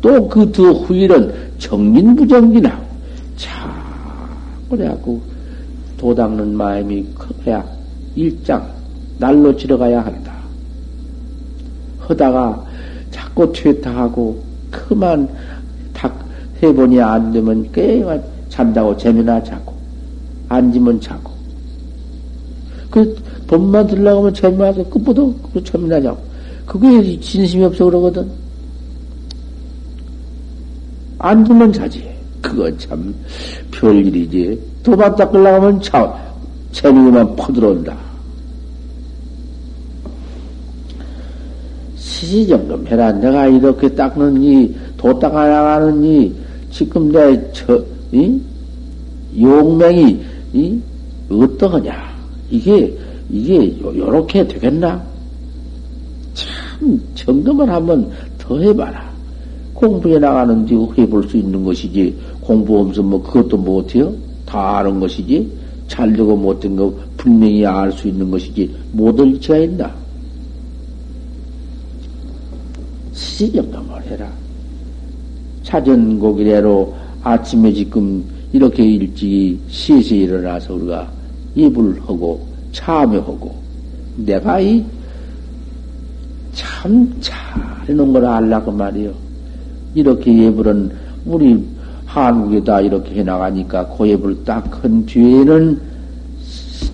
또그더 0.01 0.73
후일은 0.73 1.35
정진부정진하고, 1.59 2.73
자, 2.73 2.80
그래갖고 4.71 5.21
도닦는 5.99 6.57
마음이 6.57 7.07
커야 7.15 7.65
일장, 8.15 8.67
날로 9.19 9.55
지러가야 9.55 10.01
한다. 10.01 10.35
하다가 11.99 12.65
자꾸 13.11 13.53
퇴타하고, 13.53 14.43
그만 14.71 15.29
세 16.61 16.71
번이 16.75 17.01
안 17.01 17.33
되면 17.33 17.73
꽤만 17.73 18.23
잔다고 18.51 18.95
재미나 18.99 19.43
자고 19.43 19.75
앉으면 20.51 21.01
자고. 21.01 21.33
그 22.91 23.17
법만 23.47 23.87
들라고 23.87 24.21
하면 24.21 24.35
재미나서 24.35 24.85
끝보다 24.91 25.23
그 25.55 25.65
재미나 25.65 25.99
자고. 26.03 26.19
그게 26.67 27.19
진심이 27.19 27.65
없어 27.65 27.87
그러거든. 27.87 28.31
앉으면 31.19 31.73
자지 31.73 32.20
그거 32.41 32.77
참 32.79 33.15
별일이지 33.71 34.61
도박 34.83 35.17
닦으려고 35.17 35.67
하면 35.67 35.81
참 35.81 36.13
재미만 36.73 37.37
퍼들어온다 37.37 37.97
시시점검 41.97 42.87
해라 42.87 43.13
내가 43.13 43.47
이렇게 43.47 43.89
닦는 43.89 44.43
이도 44.43 45.19
닦아나가는 45.19 46.05
이 46.05 46.33
지금 46.71 47.11
내 47.11 47.53
저, 47.53 47.83
이? 48.13 48.41
용맹이, 49.39 50.21
이? 50.53 50.81
어떠하냐? 51.29 52.11
이게, 52.51 52.97
이게, 53.29 53.79
요렇게 53.81 54.47
되겠나? 54.49 55.03
참, 56.35 57.01
점검을 57.15 57.69
한번 57.69 58.11
더 58.39 58.59
해봐라. 58.59 59.11
공부해 59.75 60.19
나가는지 60.19 60.75
해볼 60.99 61.29
수 61.29 61.37
있는 61.37 61.65
것이지, 61.65 62.17
공부 62.51 62.81
없으면 62.81 63.11
뭐 63.11 63.23
그것도 63.23 63.57
못해요? 63.57 64.13
다 64.45 64.79
아는 64.79 64.99
것이지, 64.99 65.49
잘 65.87 66.13
되고 66.13 66.37
못된 66.37 66.75
거 66.75 66.93
분명히 67.17 67.65
알 67.65 67.93
수 67.93 68.09
있는 68.09 68.29
것이지, 68.29 68.75
리치가 68.93 69.57
있나? 69.59 69.95
시점검을 73.13 74.03
해라. 74.03 74.29
사전곡이래로 75.63 76.93
아침에 77.23 77.73
지금 77.73 78.25
이렇게 78.53 78.85
일찍이 78.85 79.57
시에서 79.69 80.15
일어나서 80.17 80.75
우리가 80.75 81.09
입을 81.55 82.01
하고 82.01 82.45
참여하고 82.73 83.55
내가 84.17 84.59
이 84.59 84.85
참 86.53 87.15
잘해놓은 87.21 88.13
걸 88.13 88.25
알라고 88.27 88.73
말이요. 88.73 89.13
이렇게 89.95 90.47
예불은 90.47 90.91
우리 91.25 91.65
한국에다 92.11 92.81
이렇게 92.81 93.21
해나가니까 93.21 93.87
고예불 93.87 94.45
딱한 94.45 95.07
뒤에는 95.07 95.81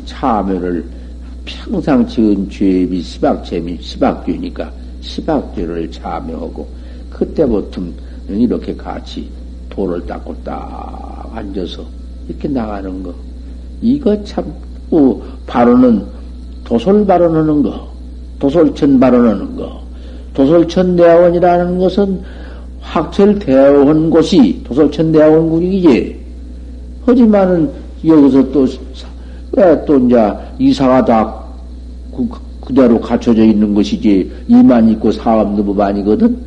참여를 0.04 0.84
평상 1.46 2.06
지은 2.06 2.50
죄비 2.50 3.00
시박죄미 3.00 3.78
시박죄니까 3.80 4.70
시박죄를 5.00 5.90
참여하고 5.90 6.68
그때부터 7.08 7.80
이렇게 8.28 8.76
같이 8.76 9.28
돌을 9.70 10.04
닦고 10.06 10.36
딱 10.44 11.30
앉아서 11.34 11.82
이렇게 12.28 12.48
나가는 12.48 13.02
거. 13.02 13.14
이거 13.80 14.22
참, 14.24 14.44
어, 14.90 15.22
바로는 15.46 16.04
도솔 16.64 17.06
발언하는 17.06 17.62
거, 17.62 17.88
도솔천 18.38 19.00
발언하는 19.00 19.56
거, 19.56 19.82
도솔천 20.34 20.96
대학원이라는 20.96 21.78
것은 21.78 22.20
학철 22.86 23.38
대학원 23.38 24.08
곳이 24.08 24.60
도솔천 24.64 25.10
대학원국이지. 25.12 26.16
하지만은 27.04 27.68
여기서 28.06 28.50
또, 28.52 28.66
왜또 29.52 29.98
이제 29.98 30.32
이사가 30.58 31.04
다 31.04 31.34
그, 32.14 32.26
그대로 32.60 33.00
갖춰져 33.00 33.44
있는 33.44 33.74
것이지, 33.74 34.30
이만 34.48 34.88
있고 34.90 35.10
사업 35.12 35.54
너법 35.56 35.80
아니거든? 35.80 36.38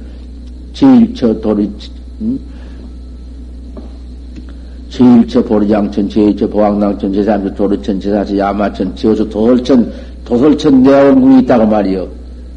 제일처 0.73 1.39
도리, 1.39 1.69
음? 2.21 2.39
제일처 4.89 5.43
보리장천, 5.43 6.09
제일처 6.09 6.47
보왕당천, 6.47 7.13
제삼처 7.13 7.53
도르천, 7.53 7.99
제사처 7.99 8.37
야마천, 8.37 8.95
제오처 8.95 9.29
도솔천, 9.29 9.91
도솔천 10.25 10.83
내원궁이 10.83 11.43
있다고 11.43 11.67
말이요. 11.67 12.07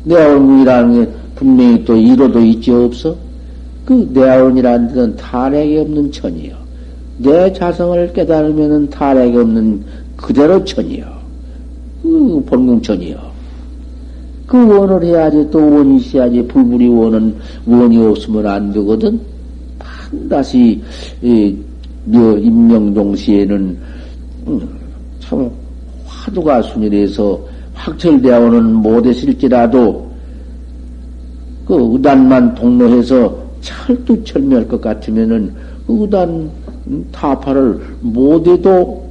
내원궁이라는 0.04 1.04
게 1.04 1.10
분명히 1.34 1.84
또 1.84 1.96
이로도 1.96 2.40
있지 2.40 2.70
없어? 2.70 3.31
그 3.92 4.08
내원이라는 4.18 4.88
데는 4.88 5.16
탈핵이 5.16 5.76
없는 5.78 6.10
천이요. 6.10 6.54
내 7.18 7.52
자성을 7.52 8.12
깨달으면은 8.14 8.88
탈핵이 8.88 9.36
없는 9.36 9.84
그대로 10.16 10.64
천이요. 10.64 11.04
그 12.02 12.42
본궁천이요. 12.46 13.32
그 14.46 14.66
원을 14.66 15.04
해야지 15.04 15.46
또 15.50 15.58
원이 15.58 15.98
있어야지 15.98 16.42
불불이 16.46 16.88
원은 16.88 17.36
원이 17.66 17.98
없으면 17.98 18.46
안 18.46 18.72
되거든. 18.72 19.20
한다시, 19.78 20.80
며 22.06 22.38
임명종시에는, 22.38 23.78
음, 24.48 24.68
참, 25.20 25.50
화두가 26.06 26.62
순일해서 26.62 27.38
확철되어 27.74 28.40
오는 28.40 28.74
못했을지라도, 28.74 30.10
그 31.66 31.92
의단만 31.92 32.54
동로해서 32.54 33.42
철두철미할 33.62 34.68
것 34.68 34.80
같으면은, 34.80 35.54
그 35.86 36.02
의단 36.02 36.50
타파를 37.10 37.80
못해도 38.00 39.08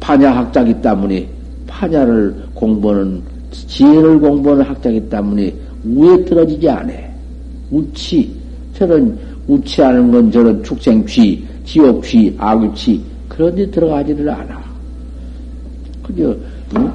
파냐학자기 0.00 0.80
때문에, 0.80 1.28
파냐를 1.66 2.34
공부하는, 2.54 3.20
지혜를 3.50 4.20
공부하는 4.20 4.64
학자기 4.64 5.00
때문에, 5.08 5.52
우에 5.84 6.24
떨어지지 6.24 6.68
않아. 6.68 6.92
우치, 7.70 8.30
저런, 8.74 9.18
우치하는 9.46 10.10
건 10.10 10.30
저런 10.30 10.62
축생취, 10.62 11.44
지옥취, 11.64 12.34
악취, 12.38 13.00
그런 13.28 13.54
데 13.54 13.70
들어가지를 13.70 14.30
않아. 14.30 14.62
그저, 16.06 16.34
응? 16.76 16.92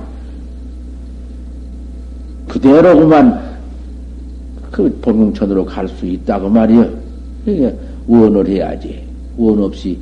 그대로구만, 2.47 3.52
그 4.73 4.91
본궁천으로 5.01 5.63
갈 5.65 5.87
수 5.87 6.03
있다고 6.03 6.49
말이여. 6.49 6.89
이게 7.45 7.77
원을 8.07 8.47
해야지. 8.47 9.03
원 9.37 9.61
없이 9.61 9.99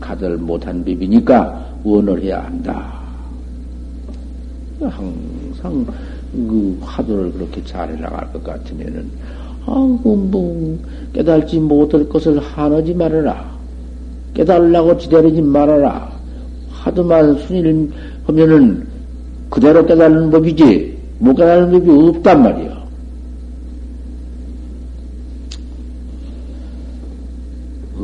가들 0.00 0.36
못한 0.36 0.84
법이니까 0.84 1.78
원을 1.84 2.20
해야 2.20 2.42
한다. 2.42 2.92
항상 4.80 5.86
그 6.32 6.76
화두를 6.80 7.32
그렇게 7.32 7.62
잘 7.64 7.88
해나갈 7.90 8.32
것 8.32 8.42
같으면은, 8.42 9.08
아이고, 9.66 10.16
뭐, 10.16 10.78
깨달지 11.12 11.60
못할 11.60 12.08
것을 12.08 12.40
하지 12.40 12.92
말아라. 12.92 13.48
깨달으려고 14.34 14.98
지대리지 14.98 15.40
말아라. 15.42 16.10
하도만 16.70 17.38
순위를 17.38 17.90
하면은 18.24 18.86
그대로 19.50 19.86
깨달는 19.86 20.30
법이지, 20.30 20.98
못 21.20 21.34
깨달는 21.34 21.72
법이 21.72 21.90
없단 21.90 22.42
말이야. 22.42 22.79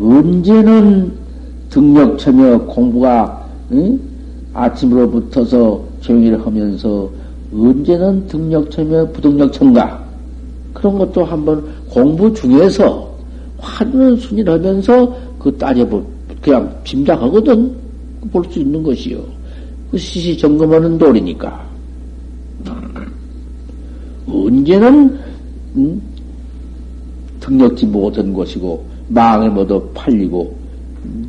언제는 0.07 1.13
등력처며 1.71 2.61
공부가 2.63 3.45
응? 3.73 3.99
아침으로부터서 4.55 5.83
종일 6.01 6.39
하면서 6.41 7.11
언제는 7.53 8.27
등력처며 8.29 9.09
부등력처인가 9.09 10.05
그런 10.73 10.99
것도 10.99 11.25
한번 11.25 11.65
공부 11.91 12.33
중에서 12.33 13.13
화두는 13.59 14.17
순일하면서 14.17 15.17
그 15.39 15.57
따져보 15.57 16.05
그냥 16.41 16.73
짐작하거든 16.85 17.75
볼 18.33 18.45
수 18.51 18.61
있는 18.61 18.83
것이요. 18.83 19.19
그 19.91 19.99
시시 19.99 20.37
점검하는 20.37 20.99
도리니까 20.99 21.65
언제는 24.29 25.19
음? 25.77 26.03
등력지 27.41 27.87
못한 27.87 28.33
것이고 28.33 28.96
망을 29.09 29.51
모두 29.51 29.89
팔리고 29.95 30.57
음? 31.05 31.29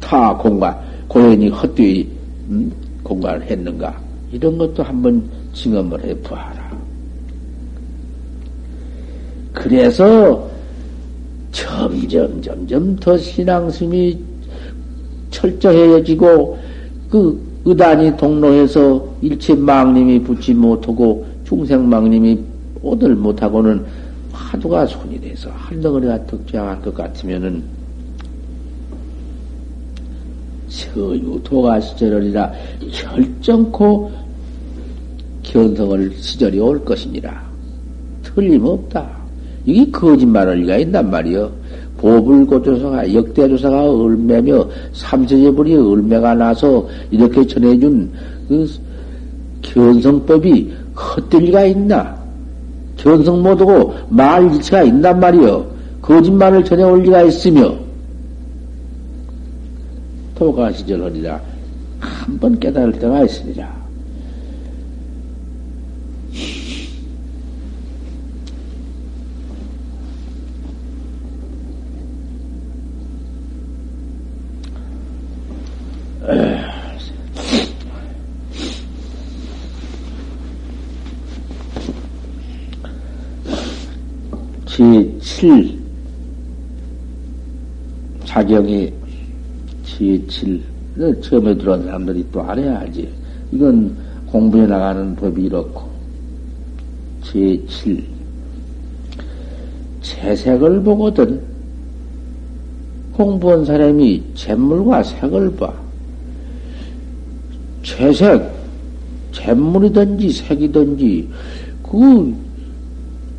타 0.00 0.36
공간 0.36 0.76
고연히 1.08 1.48
헛되이 1.48 2.08
음? 2.48 2.72
공간을 3.02 3.42
했는가 3.42 3.98
이런 4.32 4.56
것도 4.56 4.82
한번 4.82 5.22
증언을 5.52 6.04
해 6.04 6.14
보아라. 6.22 6.70
그래서 9.52 10.48
점점 11.50 12.40
점점 12.40 12.96
더 12.96 13.18
신앙심이 13.18 14.18
철저해지고 15.30 16.58
그 17.10 17.50
의단이 17.64 18.16
동로해서 18.16 19.04
일체 19.20 19.54
망님이 19.54 20.20
붙지 20.22 20.54
못하고 20.54 21.26
중생망님이 21.44 22.38
오들 22.82 23.14
못하고는 23.16 23.84
화두가 24.50 24.84
손이 24.86 25.20
돼서 25.20 25.48
한 25.50 25.80
덩어리가 25.80 26.26
득장할 26.26 26.82
것 26.82 26.92
같으면은 26.92 27.62
서유 30.68 31.40
도가 31.44 31.80
시절이라 31.80 32.52
결정코 32.92 34.10
견성을 35.44 36.12
시절이 36.16 36.58
올 36.58 36.84
것이니라. 36.84 37.48
틀림없다. 38.22 39.08
이게 39.66 39.88
거짓말할 39.90 40.58
리가 40.58 40.78
있단 40.78 41.10
말이요. 41.10 41.50
보불고조사가 41.98 43.14
역대조사가 43.14 43.92
얼매며 43.92 44.68
삼세제불이 44.92 45.76
얼매가 45.76 46.34
나서 46.34 46.88
이렇게 47.10 47.46
전해준 47.46 48.10
그 48.48 48.68
견성법이 49.62 50.72
헛될 50.94 51.42
리가 51.42 51.64
있나? 51.66 52.19
견성 53.02 53.42
못하고 53.42 53.94
말 54.08 54.44
일체가 54.54 54.82
있단 54.82 55.18
말이요. 55.20 55.64
거짓말을 56.02 56.64
전해 56.64 56.82
올 56.82 57.02
리가 57.02 57.22
있으며 57.22 57.74
도가 60.34 60.72
시절하리라 60.72 61.40
한 62.00 62.38
번 62.38 62.58
깨달을 62.58 62.92
때가 62.92 63.24
있으리라. 63.24 63.79
제7 85.40 85.74
자경이 88.26 88.92
제7 89.86 90.60
처음에 91.22 91.56
들어온 91.56 91.82
사람들이 91.84 92.26
또 92.30 92.42
알아야지. 92.42 93.08
이건 93.52 93.96
공부해 94.26 94.66
나가는 94.66 95.16
법이 95.16 95.44
이렇고 95.44 95.88
제7 97.22 98.02
재색을 100.02 100.82
보거든 100.82 101.40
공부한 103.12 103.64
사람이 103.64 104.22
잿물과 104.34 105.02
색을 105.02 105.56
봐. 105.56 105.72
채색, 107.82 108.42
잿물이든지 109.32 110.30
색이든지, 110.30 111.28
그, 111.82 112.34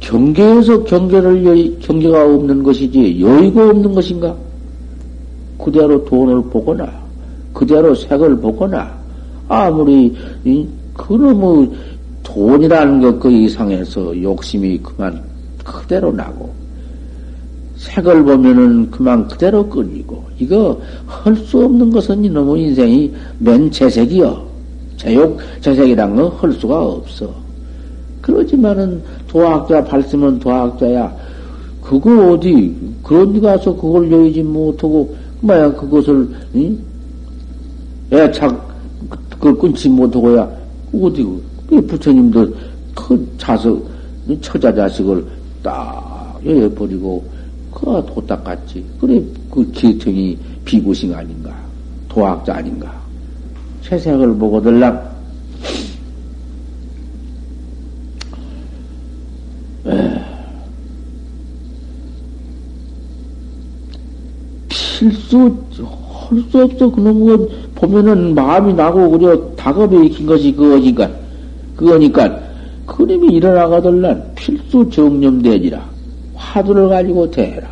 경계에서 0.01 0.83
경계를, 0.83 1.45
여, 1.45 1.79
경계가 1.79 2.25
없는 2.25 2.63
것이지, 2.63 3.21
여의가 3.21 3.69
없는 3.69 3.93
것인가? 3.93 4.35
그대로 5.57 6.03
돈을 6.05 6.41
보거나, 6.49 6.91
그대로 7.53 7.93
색을 7.95 8.37
보거나, 8.37 8.91
아무리, 9.47 10.13
이, 10.43 10.67
그놈의 10.93 11.69
돈이라는 12.23 13.01
것 13.01 13.19
그 13.19 13.31
이상해서 13.31 14.21
욕심이 14.21 14.77
그만 14.79 15.21
그대로 15.63 16.11
나고, 16.11 16.51
색을 17.77 18.23
보면은 18.23 18.89
그만 18.91 19.27
그대로 19.27 19.67
끌리고, 19.69 20.23
이거 20.39 20.79
할 21.05 21.35
수 21.35 21.63
없는 21.63 21.91
것은 21.91 22.25
이놈의 22.25 22.63
인생이 22.63 23.13
맨 23.39 23.69
재색이여. 23.71 24.51
제욕, 24.97 25.37
재색이란 25.61 26.15
건 26.15 26.31
할 26.37 26.51
수가 26.53 26.85
없어. 26.85 27.31
그러지만은 28.21 29.01
도학자 29.27 29.83
발심은 29.83 30.39
도학자야. 30.39 31.13
그거 31.81 32.31
어디, 32.31 32.75
그런 33.03 33.33
데 33.33 33.39
가서 33.39 33.75
그걸 33.75 34.11
여의지 34.11 34.43
못하고, 34.43 35.15
뭐야, 35.41 35.73
그것을, 35.73 36.29
응? 36.55 36.79
애착, 38.11 38.69
그걸 39.31 39.57
끊지 39.57 39.89
못하고야, 39.89 40.49
어디, 40.93 41.25
그 41.67 41.81
부처님도 41.81 42.53
큰 42.95 43.27
자석, 43.37 43.83
처자 44.41 44.73
자식을 44.73 45.25
딱 45.63 46.39
여여버리고, 46.45 47.23
그가 47.73 48.05
도딱 48.05 48.43
같지. 48.43 48.85
그래, 48.99 49.21
그 49.49 49.69
기통이 49.71 50.37
비구싱 50.63 51.13
아닌가. 51.15 51.51
도학자 52.07 52.55
아닌가. 52.55 52.93
세상을 53.81 54.35
보고 54.35 54.61
들랑, 54.61 55.10
필수, 65.01 65.51
할 66.29 66.43
수 66.49 66.61
없어. 66.61 66.91
그놈 66.91 67.25
거 67.25 67.47
보면은 67.73 68.35
마음이 68.35 68.73
나고, 68.73 69.09
그려, 69.09 69.35
다급에 69.55 70.05
익힌 70.05 70.27
것이 70.27 70.53
그거니까, 70.53 71.09
그거니까, 71.75 72.39
그림이 72.85 73.33
일어나가들란 73.33 74.33
필수 74.35 74.87
정념되지라. 74.89 75.83
화두를 76.35 76.87
가지고 76.89 77.29
대해라. 77.31 77.67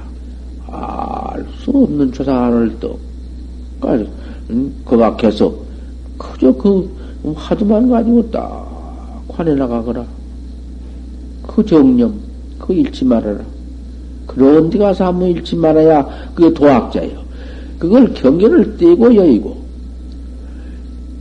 아, 0.68 1.36
수 1.60 1.70
없는 1.72 2.12
조상을 2.12 2.76
또, 2.80 2.98
거각해서, 4.86 5.54
그저 6.18 6.52
그 6.54 6.90
화두만 7.36 7.90
가지고 7.90 8.30
딱 8.32 9.24
관해 9.28 9.54
나가거라. 9.54 10.04
그 11.44 11.64
정념, 11.64 12.20
그 12.58 12.74
잃지 12.74 13.06
말아라. 13.06 13.40
그런 14.30 14.70
데 14.70 14.78
가서 14.78 15.08
한번 15.08 15.30
잃지 15.30 15.56
말아야 15.56 16.08
그게 16.36 16.54
도학자예요. 16.54 17.20
그걸 17.80 18.14
경계를 18.14 18.78
떼고 18.78 19.16
여의고, 19.16 19.58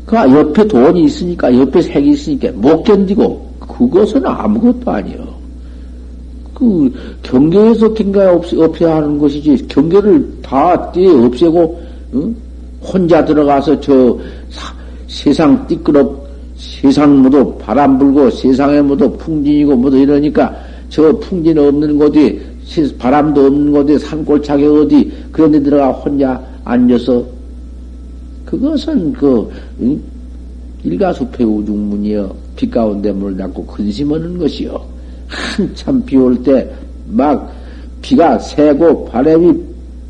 그 0.05 0.17
옆에 0.17 0.67
돈이 0.67 1.05
있으니까, 1.05 1.57
옆에 1.59 1.81
색이 1.81 2.11
있으니까 2.11 2.51
못 2.53 2.83
견디고, 2.83 3.49
그것은 3.61 4.27
아무것도 4.27 4.91
아니요. 4.91 5.27
그 6.53 6.93
경계에서 7.23 7.95
경계 7.95 8.21
없, 8.21 8.53
없애야 8.53 8.97
하는 8.97 9.19
것이지, 9.19 9.67
경계를 9.69 10.29
다 10.43 10.91
떼 10.93 11.07
없애고, 11.07 11.81
응? 12.15 12.37
혼자 12.83 13.25
들어가서 13.25 13.81
저 13.81 14.19
사, 14.51 14.75
세상 15.07 15.67
띠끄럽, 15.67 16.29
세상 16.57 17.23
모두 17.23 17.57
바람 17.59 17.99
불고, 17.99 18.29
세상에 18.31 18.83
모두 18.83 19.11
풍진이고, 19.17 19.77
모두 19.77 19.97
이러니까, 19.97 20.55
저 20.91 21.13
풍진 21.21 21.57
없는 21.59 21.97
곳이, 21.97 22.41
바람도 22.99 23.47
없는 23.47 23.73
곳에 23.73 23.99
산골차게 23.99 24.67
어디, 24.67 25.11
그런 25.33 25.53
데 25.53 25.63
들어가 25.63 25.91
혼자 25.91 26.43
앉아서, 26.65 27.25
그것은 28.45 29.13
그, 29.13 29.51
응? 29.81 30.01
일가수패 30.85 31.45
우중문이여, 31.45 32.35
빛 32.57 32.71
가운데 32.71 33.11
물 33.13 33.37
담고 33.37 33.65
근심하는 33.67 34.39
것이요. 34.39 34.81
한참 35.29 36.03
비 36.05 36.17
올 36.17 36.43
때, 36.43 36.71
막, 37.09 37.53
비가 38.03 38.39
새고, 38.39 39.07
바람이 39.07 39.53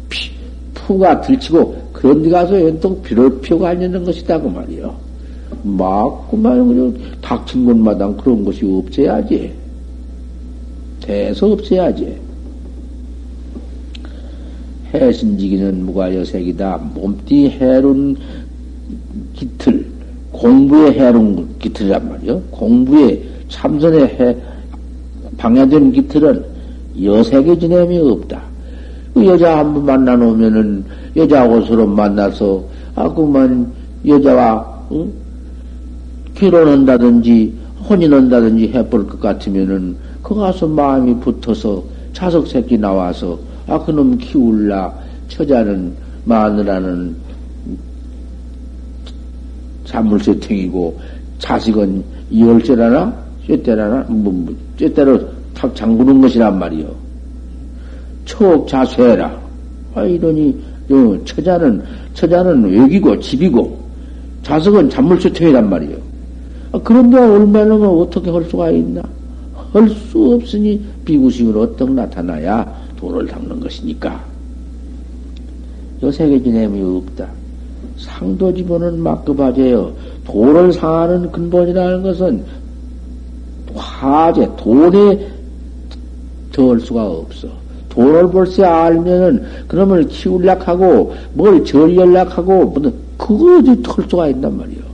피, 0.09 0.31
푸가 0.75 1.21
들치고, 1.21 1.89
그런 1.93 2.23
데 2.23 2.31
가서 2.31 2.61
연통 2.61 3.01
비를 3.03 3.41
피우고 3.41 3.67
앉는 3.67 4.05
것이다, 4.05 4.41
그 4.41 4.49
말이요. 4.49 4.95
막, 5.63 6.31
그만, 6.31 6.67
그냥, 6.69 6.95
닥친 7.21 7.65
곳마다 7.65 8.13
그런 8.17 8.45
것이 8.45 8.65
없어야지. 8.65 9.53
대서 11.01 11.47
없어야지. 11.51 12.28
해신지기는 14.95 15.85
무과여색이다. 15.87 16.81
몸띠 16.95 17.51
해룬 17.51 18.17
기틀, 19.35 19.87
공부에 20.33 20.93
해룬 20.93 21.49
기틀이란 21.59 22.09
말이요. 22.09 22.41
공부에 22.51 23.23
참선에 23.49 24.03
해, 24.05 24.37
방해된 25.37 25.93
기틀은 25.93 26.45
여색의 27.03 27.59
지냄이 27.61 27.99
없다. 27.99 28.43
그 29.15 29.25
여자 29.27 29.59
한 29.59 29.75
번 29.75 29.85
만나놓으면은 29.85 30.85
여자하고 31.17 31.63
서로 31.63 31.87
만나서 31.87 32.63
아 32.95 33.09
그만 33.13 33.71
여자와 34.07 34.87
응? 34.93 35.13
결혼한다든지 36.35 37.53
혼인한다든지 37.89 38.69
해볼 38.69 39.07
것 39.09 39.21
같으면은 39.21 39.97
그 40.23 40.35
가서 40.35 40.67
마음이 40.67 41.15
붙어서 41.21 41.83
자석 42.13 42.47
새끼 42.47 42.77
나와서 42.79 43.39
아 43.69 43.79
그놈 43.79 44.17
키울라 44.19 44.93
처자는 45.29 45.93
마누라는 46.25 47.15
잔물세팅이고 49.85 50.99
자식은 51.39 52.03
열째라나 52.37 53.15
쇠때라나 53.47 54.05
뭐, 54.09 54.33
뭐 54.33 54.55
쇠때로 54.79 55.21
탁 55.55 55.75
잠그는 55.75 56.21
것이란 56.21 56.59
말이요. 56.59 56.95
초자쇠라. 58.25 59.41
아 59.95 60.03
이러니 60.05 60.55
어, 60.91 61.19
처자는, 61.25 61.83
처자는 62.15 62.65
외기고 62.65 63.19
집이고, 63.21 63.79
자석은 64.43 64.89
잔물수통이란 64.89 65.69
말이요. 65.69 65.97
아, 66.73 66.81
그런데 66.83 67.19
얼마나 67.19 67.75
어떻게 67.75 68.31
할 68.31 68.45
수가 68.45 68.71
있나? 68.71 69.03
할 69.73 69.87
수 69.91 70.33
없으니 70.35 70.81
비구심으로 71.05 71.61
어떻게 71.61 71.93
나타나야 71.93 72.88
도를 72.99 73.27
닦는 73.27 73.61
것이니까. 73.61 74.23
요세계 76.03 76.43
지냄이 76.43 76.83
없다. 76.83 77.29
상도 77.97 78.53
집어는 78.53 79.01
막급하제요. 79.01 79.93
도를 80.25 80.73
상하는 80.73 81.31
근본이라는 81.33 82.03
것은 82.03 82.45
화제, 83.75 84.49
돈에 84.57 85.29
덜 86.53 86.81
수가 86.81 87.07
없어. 87.07 87.49
돈을 87.89 88.31
벌써 88.31 88.65
알면은 88.65 89.45
그러면 89.67 90.07
키울락 90.09 90.69
하고 90.69 91.15
뭘 91.35 91.65
절연락 91.65 92.37
하고 92.37 92.67
뭐 92.67 92.93
그거 93.17 93.59
어디 93.59 93.83
털 93.83 94.05
수가 94.09 94.29
있단 94.29 94.57
말이요. 94.57 94.89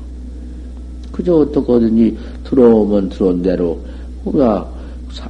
그저 1.13 1.37
어떻게든지 1.37 2.17
들어오면 2.45 3.11
들어온 3.11 3.43
대로 3.43 3.79
우리가 4.25 4.69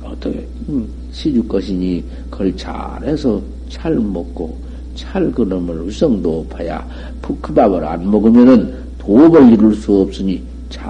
어떻게 0.05 0.47
음, 0.69 0.89
시주 1.13 1.47
것이니 1.47 2.03
그걸 2.35 2.57
잘해서 2.57 3.41
잘 3.69 3.95
먹고 3.95 4.57
잘 4.97 5.31
그놈을 5.31 5.83
의성도 5.85 6.45
봐야 6.51 6.85
그 7.23 7.55
밥을 7.55 7.85
안 7.85 8.11
먹으면은 8.11 8.75
도업을 8.99 9.53
이룰 9.53 9.75
수 9.75 10.01
없으니 10.01 10.43
잘 10.69 10.85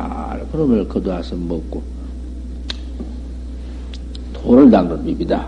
그놈을 0.50 0.88
거두어서 0.88 1.36
먹고 1.36 1.82
돈을 4.32 4.70
닦는 4.70 5.06
입이다. 5.06 5.46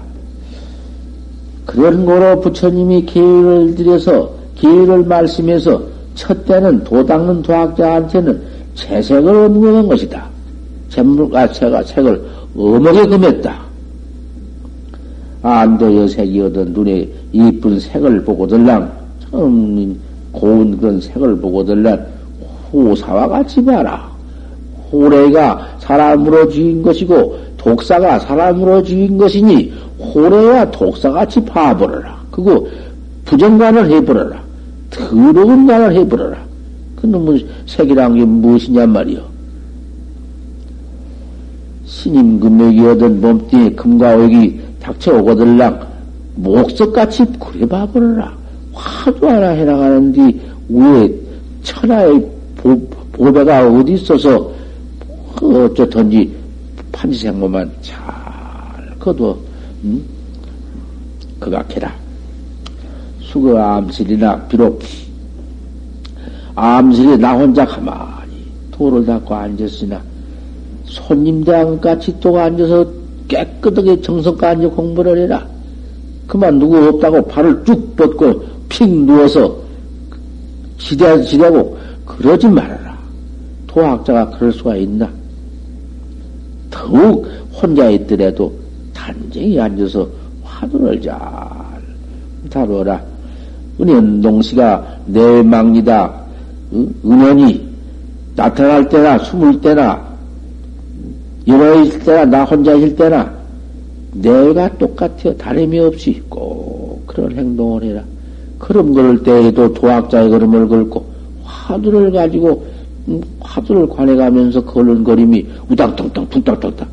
그런 1.65 2.05
거로 2.05 2.41
부처님이 2.41 3.07
기회를 3.07 3.75
들여서 3.75 4.35
기회를 4.55 5.05
말씀해서 5.05 5.83
첫 6.15 6.45
때는 6.45 6.85
도 6.85 7.05
닦는 7.05 7.43
도학자한테는 7.43 8.43
채색을 8.75 9.35
얻는 9.35 9.89
것이다. 9.89 10.29
잼물가 10.91 11.51
채가 11.53 11.83
책을 11.85 12.23
어머게 12.55 13.07
금했다. 13.07 13.66
안도 15.47 16.03
여색이 16.03 16.41
얻은 16.41 16.73
눈에 16.73 17.09
이쁜 17.33 17.79
색을 17.79 18.25
보고들랑 18.25 18.91
참 19.31 19.97
고운 20.33 20.77
그런 20.79 21.01
색을 21.01 21.37
보고들란 21.39 22.07
호사와 22.73 23.29
같이 23.29 23.65
봐라. 23.65 24.11
호래가 24.93 25.77
사람으로 25.79 26.49
지은 26.49 26.83
것이고 26.83 27.39
독사가 27.57 28.19
사람으로 28.21 28.83
지은 28.83 29.17
것이니 29.17 29.73
호래와 29.99 30.71
독사같이 30.71 31.45
봐버려라. 31.45 32.17
그거 32.31 32.67
부정관을 33.25 33.91
해버려라. 33.91 34.41
더러운 34.91 35.67
관을 35.67 35.95
해버려라. 35.95 36.39
그놈의 36.97 37.47
색이란 37.67 38.15
게 38.15 38.25
무엇이냔 38.25 38.91
말이요. 38.91 39.21
신임 41.85 42.39
금맥이 42.39 42.81
얻은 42.87 43.21
몸뚱이 43.21 43.71
금과 43.71 44.17
옥이 44.17 44.61
닥쳐오거들랑 44.81 45.87
목석같이 46.37 47.25
그래 47.41 47.67
봐버려라. 47.67 48.37
화도 48.73 49.29
하나 49.29 49.49
해나가는데 49.51 50.41
위에 50.69 51.13
천하의 51.63 52.31
보, 52.57 52.79
보배가 53.13 53.69
어디 53.71 53.95
있어서 53.95 54.51
어쩌든지 55.41 56.35
판지생모만 56.93 57.71
잘 57.81 57.97
거둬 58.99 59.37
음? 59.85 60.05
그각해라. 61.41 61.95
수거 63.21 63.59
암실이나 63.59 64.47
비록 64.47 64.83
암실이 66.55 67.19
나 67.19 67.35
혼자 67.37 67.65
가만히 67.67 68.47
돌을 68.73 69.05
닦고 69.05 69.35
앉았으나 69.35 70.01
손님 70.85 71.45
대왕 71.45 71.79
같이 71.81 72.15
또 72.21 72.39
앉아서 72.39 72.91
깨끗하게 73.29 74.01
앉아 74.47 74.69
공부를 74.69 75.19
해라. 75.19 75.47
그만 76.27 76.59
누구 76.59 76.77
없다고 76.89 77.27
발을 77.27 77.65
쭉 77.65 77.97
뻗고 77.97 78.43
픽 78.69 78.89
누워서 78.89 79.57
지대, 80.79 81.23
지대고 81.23 81.77
그러지 82.05 82.49
말아라. 82.49 82.97
도학자가 83.67 84.31
그럴 84.31 84.53
수가 84.53 84.77
있나? 84.77 85.09
더욱 86.71 87.27
혼자 87.53 87.91
있더라도 87.91 88.53
단정히 88.93 89.59
앉아서 89.59 90.09
화두를 90.43 91.01
잘 91.01 91.17
다루어라. 92.51 93.03
은연 93.81 94.21
동시가 94.21 94.85
내망이다. 95.07 96.13
은연이 97.05 97.67
나타날 98.35 98.89
때나 98.89 99.19
숨을 99.19 99.61
때나 99.61 100.06
여러 101.47 101.83
있을 101.83 102.01
때나 102.01 102.25
나 102.25 102.45
혼자 102.45 102.75
있을 102.75 102.97
때나 102.97 103.33
내가 104.13 104.69
똑같아요. 104.79 105.37
다름이 105.37 105.79
없이 105.79 106.23
꼭 106.29 107.03
그런 107.07 107.33
행동을 107.33 107.85
해라. 107.85 108.03
걸음 108.59 108.93
걸을 108.93 109.23
때에도 109.23 109.73
도학자의 109.73 110.31
걸음을 110.31 110.69
걸고 110.69 111.07
화두를 111.45 112.11
가지고 112.11 112.65
음, 113.09 113.21
화두를 113.41 113.89
관해 113.89 114.17
가면서 114.17 114.65
걸음걸음이 114.65 115.47
우당탕탕 115.71 116.29
퉁땅탕탕 116.29 116.89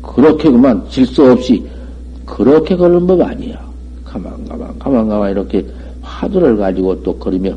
그렇게 0.00 0.50
그만 0.50 0.82
질서 0.88 1.32
없이 1.32 1.64
그렇게 2.24 2.76
걸는 2.76 3.06
법 3.06 3.20
아니야. 3.22 3.58
가만, 4.04 4.32
가만, 4.48 4.78
가만, 4.78 5.08
가만, 5.08 5.30
이렇게 5.30 5.64
화두를 6.00 6.56
가지고 6.56 7.02
또 7.02 7.14
걸으며 7.16 7.52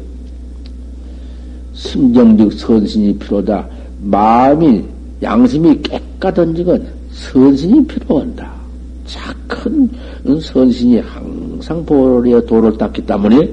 승정즉 1.73 2.53
선신이 2.53 3.17
필요다. 3.17 3.65
마음이 4.01 4.83
양심이 5.21 5.81
깨끗한직은 5.81 6.87
선신이 7.11 7.85
필요한다. 7.85 8.51
작은 9.05 9.89
선신이 10.41 10.99
항상 10.99 11.85
보리에 11.85 12.43
도를 12.45 12.77
닦기 12.77 13.05
때문에 13.05 13.51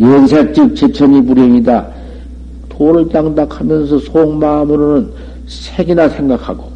연색즉 0.00 0.74
제천이 0.74 1.24
불행이다. 1.24 1.86
도를 2.68 3.08
땅닥 3.08 3.60
하면서 3.60 3.98
속마음으로는 3.98 5.10
색이나 5.46 6.08
생각하고 6.08 6.72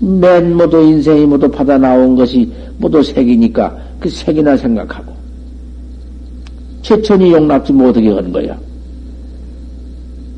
맨 0.00 0.56
모두 0.56 0.82
인생이 0.82 1.24
모두 1.24 1.50
받아 1.50 1.78
나온 1.78 2.16
것이 2.16 2.50
모두 2.78 3.02
색이니까 3.02 3.74
그 3.98 4.10
색이나 4.10 4.56
생각하고 4.56 5.14
최천이 6.82 7.32
용납지 7.32 7.72
못하게 7.72 8.10
하는 8.10 8.32
거야. 8.32 8.58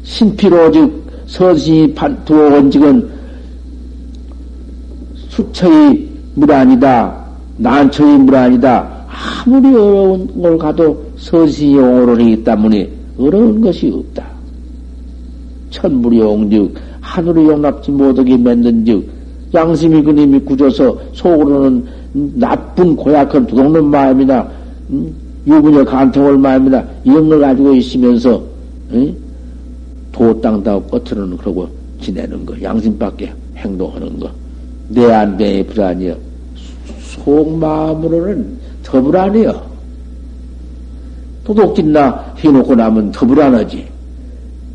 신피로 0.03 0.71
즉 0.71 1.03
서신이 1.27 1.95
두어온 2.25 2.71
직은 2.71 3.09
수처의 5.29 6.09
물 6.35 6.53
아니다. 6.53 7.17
난처의 7.59 8.19
물 8.19 8.35
아니다. 8.35 8.89
아무리 9.09 9.69
어려운 9.69 10.43
걸 10.43 10.59
가도 10.59 11.03
서신이 11.17 11.77
용어를 11.77 12.21
하기 12.21 12.45
때문에 12.45 12.91
어려운 13.19 13.61
것이 13.61 13.91
없다. 13.91 14.27
천불이 15.71 16.19
용즉 16.19 16.75
하늘이 17.01 17.47
용납지 17.47 17.91
못하게 17.91 18.37
만든 18.37 18.85
즉 18.85 19.09
양심이 19.55 20.03
그님이 20.03 20.41
굳어서 20.41 20.99
속으로는 21.13 21.85
나쁜 22.35 22.95
고약한 22.97 23.47
두둑는 23.47 23.87
마음이나 23.87 24.49
음, 24.91 25.13
유부녀 25.47 25.85
간통할 25.85 26.39
마음이나 26.39 26.85
이런 27.05 27.29
걸 27.29 27.41
가지고 27.41 27.75
있으면서 27.75 28.43
도땅다고 30.13 30.87
겉으로는 30.87 31.37
그러고 31.37 31.69
지내는 32.01 32.47
거 32.47 32.61
양심밖에 32.61 33.33
행동하는 33.57 34.19
거. 34.21 34.31
내 34.89 35.11
안배의 35.11 35.67
불안이여. 35.67 36.17
속마음으로는 37.01 38.59
더 38.83 39.01
불안해요 39.01 39.63
도둑질나 41.45 42.35
해놓고 42.39 42.75
나면 42.75 43.13
더 43.13 43.27
불안하지. 43.27 43.87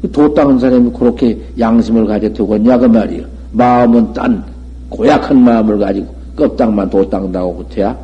그 0.02 0.12
도땅은 0.12 0.60
사람이 0.60 0.92
그렇게 0.92 1.38
양심을 1.58 2.06
가져 2.06 2.32
두겠냐 2.32 2.78
그 2.78 2.86
말이요 2.86 3.26
마음은 3.52 4.14
딴 4.14 4.44
고약한 4.90 5.42
마음을 5.42 5.80
가지고 5.80 6.16
껍딱만 6.36 6.90
도땅다고 6.90 7.56
붙어야? 7.58 7.98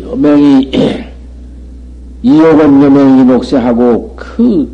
여명이 0.00 0.70
이욕은 2.24 2.82
여명이 2.82 3.24
녹세하고 3.24 4.14
그 4.16 4.66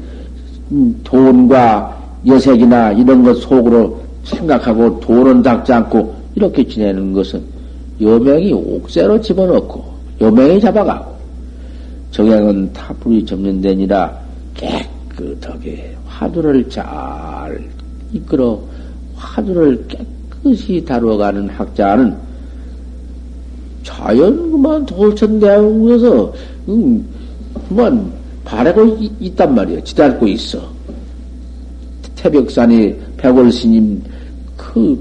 돈과 1.03 1.99
여색이나 2.25 2.93
이런 2.93 3.25
것 3.25 3.35
속으로 3.41 4.01
생각하고 4.23 5.01
돈은 5.01 5.43
닦지 5.43 5.73
않고 5.73 6.15
이렇게 6.37 6.65
지내는 6.65 7.13
것은 7.13 7.43
여명이 8.01 8.53
옥새로 8.53 9.21
집어넣고 9.21 9.85
여명이 10.21 10.61
잡아가고 10.61 11.13
정행은 12.13 12.73
타불이 12.73 13.25
데니라 13.61 14.17
깨끗하게 14.55 15.97
화두를 16.07 16.69
잘 16.69 17.61
이끌어 18.13 18.61
화두를 19.17 19.85
깨끗이 19.89 20.85
다루어가는 20.85 21.49
학자는 21.49 22.17
자연 23.83 24.53
그만 24.53 24.87
돌천대왕에서 24.87 26.33
음, 26.69 27.05
그만 27.55 28.13
바라고 28.45 28.85
있, 29.21 29.37
단 29.37 29.55
말이야. 29.55 29.83
지달고 29.83 30.27
있어. 30.29 30.61
태벽산이 32.17 32.95
백월 33.17 33.51
스님 33.51 34.03
그 34.57 35.01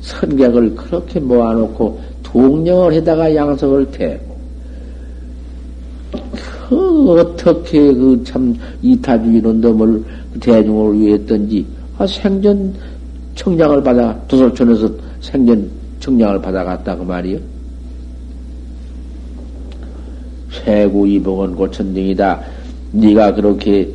선객을 0.00 0.74
그렇게 0.74 1.20
모아놓고 1.20 2.00
동령을 2.22 2.94
해다가 2.94 3.34
양석을 3.34 3.90
태고 3.90 4.38
그 6.68 7.10
어떻게 7.12 7.92
그 7.92 8.22
참 8.24 8.54
이타주의는 8.82 9.60
놈을 9.60 10.04
대중을 10.40 10.98
위했던지 11.00 11.66
아 11.98 12.06
생전 12.06 12.74
청량을 13.34 13.82
받아 13.82 14.18
도솔촌에서 14.28 14.90
생전 15.20 15.68
청량을 16.00 16.40
받아갔다 16.40 16.96
그 16.96 17.02
말이요. 17.02 17.38
세구 20.64 21.06
이복은 21.06 21.56
고천등이다. 21.56 22.40
네가 22.92 23.34
그렇게 23.34 23.88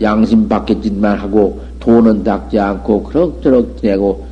양심 0.00 0.48
바뀌짓만 0.48 1.18
하고 1.18 1.60
돈은 1.80 2.24
닦지 2.24 2.58
않고 2.58 3.02
그럭저럭 3.04 3.78
지내고 3.78 4.24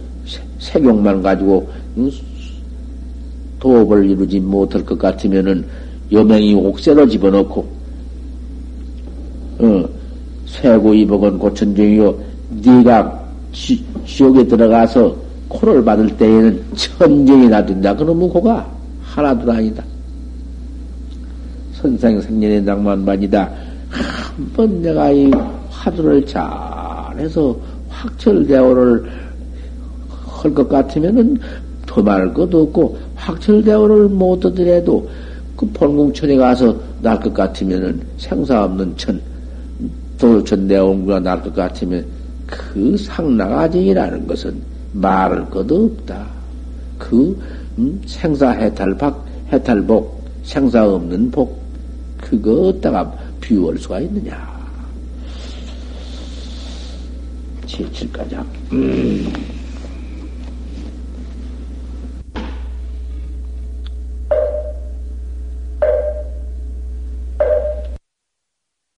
색용만 0.59 1.23
가지고 1.23 1.69
도업을 3.61 4.11
이루지 4.11 4.41
못할 4.41 4.85
것 4.85 4.99
같으면은 4.99 5.65
여명이 6.11 6.55
옥새로 6.55 7.09
집어넣고 7.09 7.67
어, 9.59 9.85
세구 10.47 10.95
이복은 10.95 11.39
고천중이요 11.39 12.19
네가 12.65 13.23
지, 13.53 13.85
지옥에 14.07 14.47
들어가서 14.47 15.15
코를 15.49 15.85
받을 15.85 16.09
때에는 16.17 16.65
천정이 16.75 17.49
나든다 17.49 17.95
그러면 17.95 18.29
고가 18.29 18.67
하나도 19.03 19.53
아니다. 19.53 19.85
선생 21.83 22.21
생년의 22.21 22.63
낭만반이다. 22.63 23.51
한 23.91 24.53
번 24.55 24.81
내가 24.81 25.11
이 25.11 25.31
화두를 25.69 26.25
잘해서 26.25 27.55
확철대오를 27.89 29.05
할 30.25 30.55
것 30.55 30.69
같으면은 30.69 31.39
더 31.87 32.03
말할 32.03 32.33
것도 32.33 32.63
없고 32.63 32.97
확철대오를 33.17 34.09
못 34.09 34.45
하더라도 34.45 35.09
그 35.57 35.67
본궁천에 35.67 36.37
가서 36.37 36.75
날 37.03 37.21
것 37.21 37.35
같으면은 37.35 38.01
생사 38.17 38.65
없는 38.65 38.95
천 38.97 39.21
내온구가 40.67 41.21
날것 41.21 41.55
같으면 41.55 42.05
그 42.47 42.97
상나가정이라는 42.97 44.27
것은 44.27 44.55
말할 44.93 45.51
것도 45.51 45.85
없다. 45.87 46.27
그 46.99 47.37
음, 47.79 48.01
생사 48.07 48.51
해탈박 48.51 49.27
해탈복 49.53 50.23
생사 50.45 50.87
없는 50.89 51.31
복 51.31 51.62
그거 52.23 52.69
어디다가 52.69 53.13
비유할 53.41 53.77
수가 53.77 54.01
있느냐. 54.01 54.51
7, 57.67 57.91
7가장. 57.91 58.47
음. 58.73 59.31